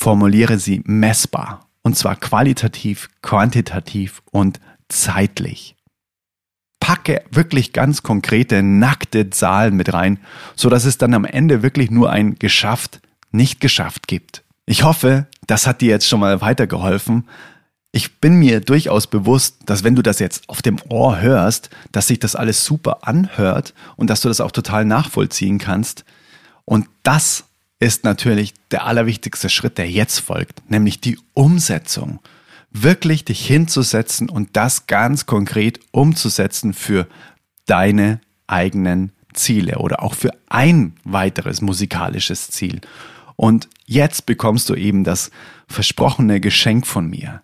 formuliere 0.00 0.58
sie 0.58 0.82
messbar. 0.86 1.68
Und 1.82 1.96
zwar 1.96 2.16
qualitativ, 2.16 3.10
quantitativ 3.20 4.22
und 4.30 4.58
zeitlich. 4.88 5.76
Packe 6.80 7.22
wirklich 7.30 7.74
ganz 7.74 8.02
konkrete, 8.02 8.62
nackte 8.62 9.28
Zahlen 9.28 9.76
mit 9.76 9.92
rein, 9.92 10.18
so 10.56 10.70
dass 10.70 10.86
es 10.86 10.96
dann 10.96 11.12
am 11.12 11.26
Ende 11.26 11.62
wirklich 11.62 11.90
nur 11.90 12.10
ein 12.10 12.36
geschafft, 12.36 13.00
nicht 13.30 13.60
geschafft 13.60 14.08
gibt. 14.08 14.42
Ich 14.64 14.84
hoffe, 14.84 15.26
das 15.46 15.66
hat 15.66 15.82
dir 15.82 15.90
jetzt 15.90 16.08
schon 16.08 16.20
mal 16.20 16.40
weitergeholfen. 16.40 17.28
Ich 17.92 18.20
bin 18.20 18.36
mir 18.36 18.60
durchaus 18.60 19.06
bewusst, 19.06 19.58
dass 19.66 19.84
wenn 19.84 19.96
du 19.96 20.02
das 20.02 20.18
jetzt 20.18 20.48
auf 20.48 20.62
dem 20.62 20.78
Ohr 20.88 21.20
hörst, 21.20 21.68
dass 21.92 22.06
sich 22.06 22.18
das 22.18 22.36
alles 22.36 22.64
super 22.64 23.06
anhört 23.06 23.74
und 23.96 24.08
dass 24.08 24.22
du 24.22 24.28
das 24.28 24.40
auch 24.40 24.52
total 24.52 24.86
nachvollziehen 24.86 25.58
kannst. 25.58 26.04
Und 26.64 26.88
das 27.02 27.44
ist 27.80 28.04
natürlich 28.04 28.54
der 28.70 28.86
allerwichtigste 28.86 29.48
Schritt, 29.48 29.78
der 29.78 29.90
jetzt 29.90 30.20
folgt, 30.20 30.70
nämlich 30.70 31.00
die 31.00 31.18
Umsetzung. 31.32 32.20
Wirklich 32.70 33.24
dich 33.24 33.44
hinzusetzen 33.44 34.28
und 34.28 34.50
das 34.52 34.86
ganz 34.86 35.26
konkret 35.26 35.80
umzusetzen 35.90 36.72
für 36.74 37.08
deine 37.66 38.20
eigenen 38.46 39.12
Ziele 39.32 39.78
oder 39.78 40.02
auch 40.02 40.14
für 40.14 40.30
ein 40.48 40.94
weiteres 41.04 41.62
musikalisches 41.62 42.48
Ziel. 42.48 42.80
Und 43.34 43.68
jetzt 43.86 44.26
bekommst 44.26 44.68
du 44.68 44.74
eben 44.74 45.02
das 45.02 45.30
versprochene 45.66 46.40
Geschenk 46.40 46.86
von 46.86 47.08
mir. 47.08 47.42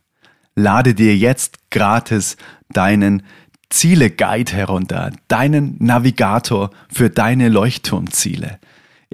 Lade 0.54 0.94
dir 0.94 1.16
jetzt 1.16 1.70
gratis 1.70 2.36
deinen 2.68 3.22
Ziele-Guide 3.70 4.52
herunter, 4.52 5.12
deinen 5.28 5.76
Navigator 5.78 6.70
für 6.92 7.10
deine 7.10 7.48
Leuchtturmziele. 7.48 8.60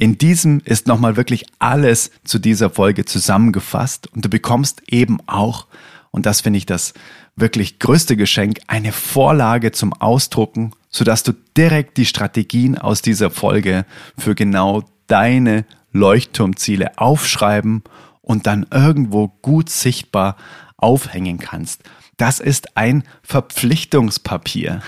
In 0.03 0.19
diesem 0.19 0.61
ist 0.65 0.89
nochmal 0.89 1.17
wirklich 1.17 1.47
alles 1.61 2.11
zu 2.25 2.41
dieser 2.41 2.71
Folge 2.71 3.05
zusammengefasst 3.05 4.09
und 4.13 4.25
du 4.25 4.29
bekommst 4.29 4.83
eben 4.89 5.21
auch, 5.29 5.69
und 6.11 6.27
das 6.27 6.41
finde 6.41 6.57
ich 6.57 6.67
das 6.67 6.93
wirklich 7.37 7.79
größte 7.79 8.17
Geschenk, 8.17 8.59
eine 8.67 8.91
Vorlage 8.91 9.71
zum 9.71 9.93
Ausdrucken, 9.93 10.73
sodass 10.91 11.23
du 11.23 11.35
direkt 11.57 11.99
die 11.99 12.05
Strategien 12.05 12.77
aus 12.77 13.01
dieser 13.01 13.31
Folge 13.31 13.87
für 14.19 14.35
genau 14.35 14.83
deine 15.07 15.67
Leuchtturmziele 15.93 16.99
aufschreiben 16.99 17.85
und 18.23 18.49
dann 18.49 18.67
irgendwo 18.73 19.29
gut 19.29 19.71
sichtbar 19.71 20.37
aufhängen 20.79 21.39
kannst. 21.39 21.85
Das 22.17 22.41
ist 22.41 22.77
ein 22.77 23.05
Verpflichtungspapier. 23.23 24.83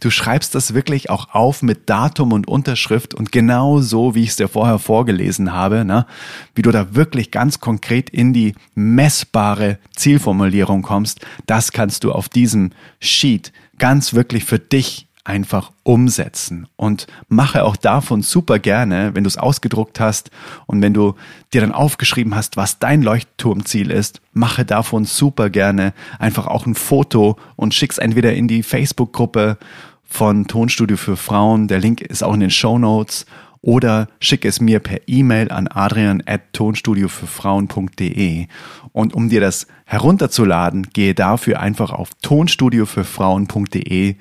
Du 0.00 0.10
schreibst 0.10 0.54
das 0.54 0.74
wirklich 0.74 1.10
auch 1.10 1.34
auf 1.34 1.62
mit 1.62 1.88
Datum 1.90 2.32
und 2.32 2.48
Unterschrift 2.48 3.14
und 3.14 3.32
genau 3.32 3.80
so, 3.80 4.14
wie 4.14 4.22
ich 4.22 4.30
es 4.30 4.36
dir 4.36 4.48
vorher 4.48 4.78
vorgelesen 4.78 5.52
habe, 5.52 5.84
ne? 5.84 6.06
wie 6.54 6.62
du 6.62 6.70
da 6.70 6.94
wirklich 6.94 7.30
ganz 7.30 7.60
konkret 7.60 8.10
in 8.10 8.32
die 8.32 8.54
messbare 8.74 9.78
Zielformulierung 9.96 10.82
kommst, 10.82 11.20
das 11.46 11.72
kannst 11.72 12.04
du 12.04 12.12
auf 12.12 12.28
diesem 12.28 12.70
Sheet 13.00 13.52
ganz 13.78 14.14
wirklich 14.14 14.44
für 14.44 14.58
dich 14.58 15.09
einfach 15.30 15.70
umsetzen. 15.84 16.66
Und 16.76 17.06
mache 17.28 17.64
auch 17.64 17.76
davon 17.76 18.22
super 18.22 18.58
gerne, 18.58 19.14
wenn 19.14 19.24
du 19.24 19.28
es 19.28 19.38
ausgedruckt 19.38 20.00
hast 20.00 20.30
und 20.66 20.82
wenn 20.82 20.92
du 20.92 21.14
dir 21.52 21.60
dann 21.60 21.72
aufgeschrieben 21.72 22.34
hast, 22.34 22.56
was 22.56 22.78
dein 22.78 23.02
Leuchtturmziel 23.02 23.90
ist, 23.90 24.20
mache 24.32 24.64
davon 24.64 25.04
super 25.04 25.48
gerne 25.48 25.92
einfach 26.18 26.46
auch 26.46 26.66
ein 26.66 26.74
Foto 26.74 27.36
und 27.56 27.74
schick's 27.74 27.98
entweder 27.98 28.34
in 28.34 28.48
die 28.48 28.62
Facebook-Gruppe 28.62 29.58
von 30.04 30.48
Tonstudio 30.48 30.96
für 30.96 31.16
Frauen, 31.16 31.68
der 31.68 31.78
Link 31.78 32.00
ist 32.00 32.24
auch 32.24 32.34
in 32.34 32.40
den 32.40 32.50
Show 32.50 32.78
Notes. 32.78 33.26
Oder 33.62 34.08
schicke 34.20 34.48
es 34.48 34.58
mir 34.58 34.80
per 34.80 35.06
E-Mail 35.06 35.52
an 35.52 35.68
adrian@tonstudiofürfrauen.de 35.68 38.46
und 38.92 39.14
um 39.14 39.28
dir 39.28 39.42
das 39.42 39.66
herunterzuladen, 39.84 40.88
gehe 40.94 41.14
dafür 41.14 41.60
einfach 41.60 41.90
auf 41.90 42.08
tonstudiofürfrauen.de 42.22 44.16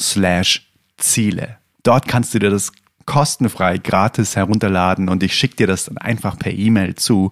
slash 0.00 0.72
Ziele. 0.96 1.58
Dort 1.82 2.08
kannst 2.08 2.34
du 2.34 2.38
dir 2.38 2.50
das 2.50 2.72
kostenfrei 3.06 3.78
gratis 3.78 4.36
herunterladen 4.36 5.08
und 5.08 5.22
ich 5.22 5.34
schicke 5.34 5.56
dir 5.56 5.66
das 5.66 5.84
dann 5.86 5.98
einfach 5.98 6.38
per 6.38 6.52
E-Mail 6.52 6.94
zu. 6.94 7.30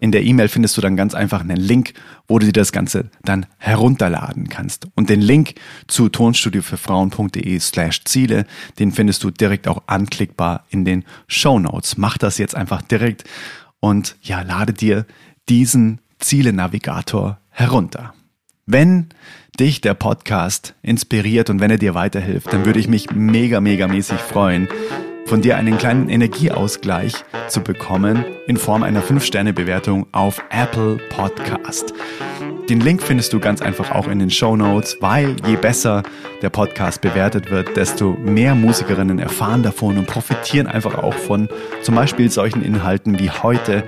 In 0.00 0.10
der 0.10 0.24
E-Mail 0.24 0.48
findest 0.48 0.76
du 0.76 0.80
dann 0.80 0.96
ganz 0.96 1.14
einfach 1.14 1.40
einen 1.40 1.56
Link, 1.56 1.94
wo 2.26 2.40
du 2.40 2.46
dir 2.46 2.52
das 2.52 2.72
Ganze 2.72 3.10
dann 3.22 3.46
herunterladen 3.58 4.48
kannst. 4.48 4.88
Und 4.96 5.10
den 5.10 5.20
Link 5.20 5.54
zu 5.86 6.08
tonstudiofürfrauen.de 6.08 7.60
slash 7.60 8.02
Ziele, 8.04 8.46
den 8.80 8.90
findest 8.90 9.22
du 9.22 9.30
direkt 9.30 9.68
auch 9.68 9.82
anklickbar 9.86 10.64
in 10.70 10.84
den 10.84 11.04
Show 11.28 11.60
Notes. 11.60 11.96
Mach 11.96 12.18
das 12.18 12.38
jetzt 12.38 12.56
einfach 12.56 12.82
direkt 12.82 13.22
und 13.78 14.16
ja, 14.22 14.42
lade 14.42 14.72
dir 14.72 15.06
diesen 15.48 16.00
Ziele-Navigator 16.18 17.38
herunter. 17.50 18.14
Wenn 18.66 19.08
dich 19.58 19.80
der 19.80 19.94
Podcast 19.94 20.76
inspiriert 20.82 21.50
und 21.50 21.58
wenn 21.58 21.72
er 21.72 21.78
dir 21.78 21.96
weiterhilft, 21.96 22.52
dann 22.52 22.64
würde 22.64 22.78
ich 22.78 22.86
mich 22.86 23.10
mega, 23.10 23.60
mega 23.60 23.88
mäßig 23.88 24.20
freuen, 24.20 24.68
von 25.26 25.42
dir 25.42 25.56
einen 25.56 25.78
kleinen 25.78 26.08
Energieausgleich 26.08 27.24
zu 27.48 27.60
bekommen 27.60 28.24
in 28.46 28.56
Form 28.56 28.84
einer 28.84 29.02
5-Sterne-Bewertung 29.02 30.06
auf 30.12 30.40
Apple 30.50 30.98
Podcast. 31.10 31.92
Den 32.68 32.80
Link 32.80 33.02
findest 33.02 33.32
du 33.32 33.40
ganz 33.40 33.60
einfach 33.60 33.90
auch 33.90 34.06
in 34.06 34.20
den 34.20 34.30
Show 34.30 34.54
Notes, 34.54 34.96
weil 35.00 35.34
je 35.44 35.56
besser 35.56 36.04
der 36.40 36.50
Podcast 36.50 37.00
bewertet 37.00 37.50
wird, 37.50 37.76
desto 37.76 38.12
mehr 38.12 38.54
Musikerinnen 38.54 39.18
erfahren 39.18 39.64
davon 39.64 39.98
und 39.98 40.06
profitieren 40.06 40.68
einfach 40.68 40.94
auch 40.94 41.14
von 41.14 41.48
zum 41.82 41.96
Beispiel 41.96 42.30
solchen 42.30 42.62
Inhalten 42.62 43.18
wie 43.18 43.30
heute 43.30 43.82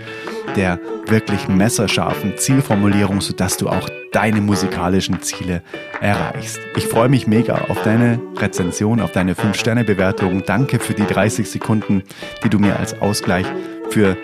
der 0.57 0.79
wirklich 1.07 1.49
messerscharfen 1.49 2.37
Zielformulierung, 2.37 3.21
sodass 3.21 3.57
du 3.57 3.69
auch 3.69 3.89
deine 4.13 4.41
musikalischen 4.41 5.21
Ziele 5.23 5.63
erreichst. 6.01 6.61
Ich 6.77 6.87
freue 6.87 7.09
mich 7.09 7.27
mega 7.27 7.67
auf 7.69 7.83
deine 7.83 8.21
Rezension, 8.37 9.01
auf 9.01 9.13
deine 9.13 9.35
5-Sterne-Bewertung. 9.35 10.45
Danke 10.47 10.79
für 10.79 10.95
die 10.95 11.07
30 11.07 11.51
Sekunden, 11.51 12.03
die 12.45 12.49
du 12.49 12.59
mir 12.59 12.79
als 12.79 13.01
Ausgleich 13.01 13.47
für 13.91 14.17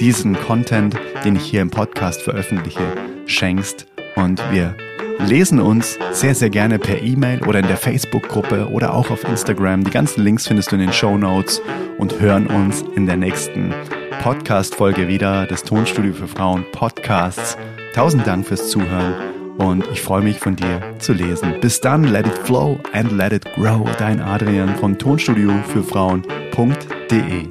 diesen 0.00 0.34
Content, 0.40 0.96
den 1.24 1.36
ich 1.36 1.44
hier 1.44 1.62
im 1.62 1.70
Podcast 1.70 2.22
veröffentliche, 2.22 2.80
schenkst. 3.26 3.86
Und 4.16 4.42
wir 4.50 4.74
lesen 5.18 5.60
uns 5.60 5.98
sehr, 6.12 6.34
sehr 6.34 6.50
gerne 6.50 6.78
per 6.78 7.02
E-Mail 7.02 7.42
oder 7.42 7.60
in 7.60 7.66
der 7.66 7.76
Facebook-Gruppe 7.76 8.68
oder 8.70 8.94
auch 8.94 9.10
auf 9.10 9.24
Instagram. 9.24 9.84
Die 9.84 9.90
ganzen 9.90 10.22
Links 10.22 10.46
findest 10.46 10.72
du 10.72 10.76
in 10.76 10.82
den 10.82 10.92
Show 10.92 11.16
Notes 11.16 11.60
und 11.98 12.20
hören 12.20 12.46
uns 12.46 12.84
in 12.96 13.06
der 13.06 13.16
nächsten 13.16 13.74
Podcast-Folge 14.20 15.08
wieder 15.08 15.46
des 15.46 15.64
Tonstudio 15.64 16.12
für 16.12 16.28
Frauen 16.28 16.64
Podcasts. 16.72 17.56
Tausend 17.94 18.26
Dank 18.26 18.46
fürs 18.46 18.68
Zuhören 18.68 19.14
und 19.58 19.86
ich 19.92 20.00
freue 20.02 20.22
mich 20.22 20.38
von 20.38 20.56
dir 20.56 20.80
zu 20.98 21.12
lesen. 21.12 21.54
Bis 21.60 21.80
dann, 21.80 22.04
let 22.04 22.26
it 22.26 22.38
flow 22.38 22.78
and 22.92 23.12
let 23.12 23.32
it 23.32 23.44
grow. 23.54 23.88
Dein 23.98 24.20
Adrian 24.20 24.76
von 24.76 24.98
Tonstudio 24.98 25.52
für 25.72 25.82
Frauen.de. 25.82 27.48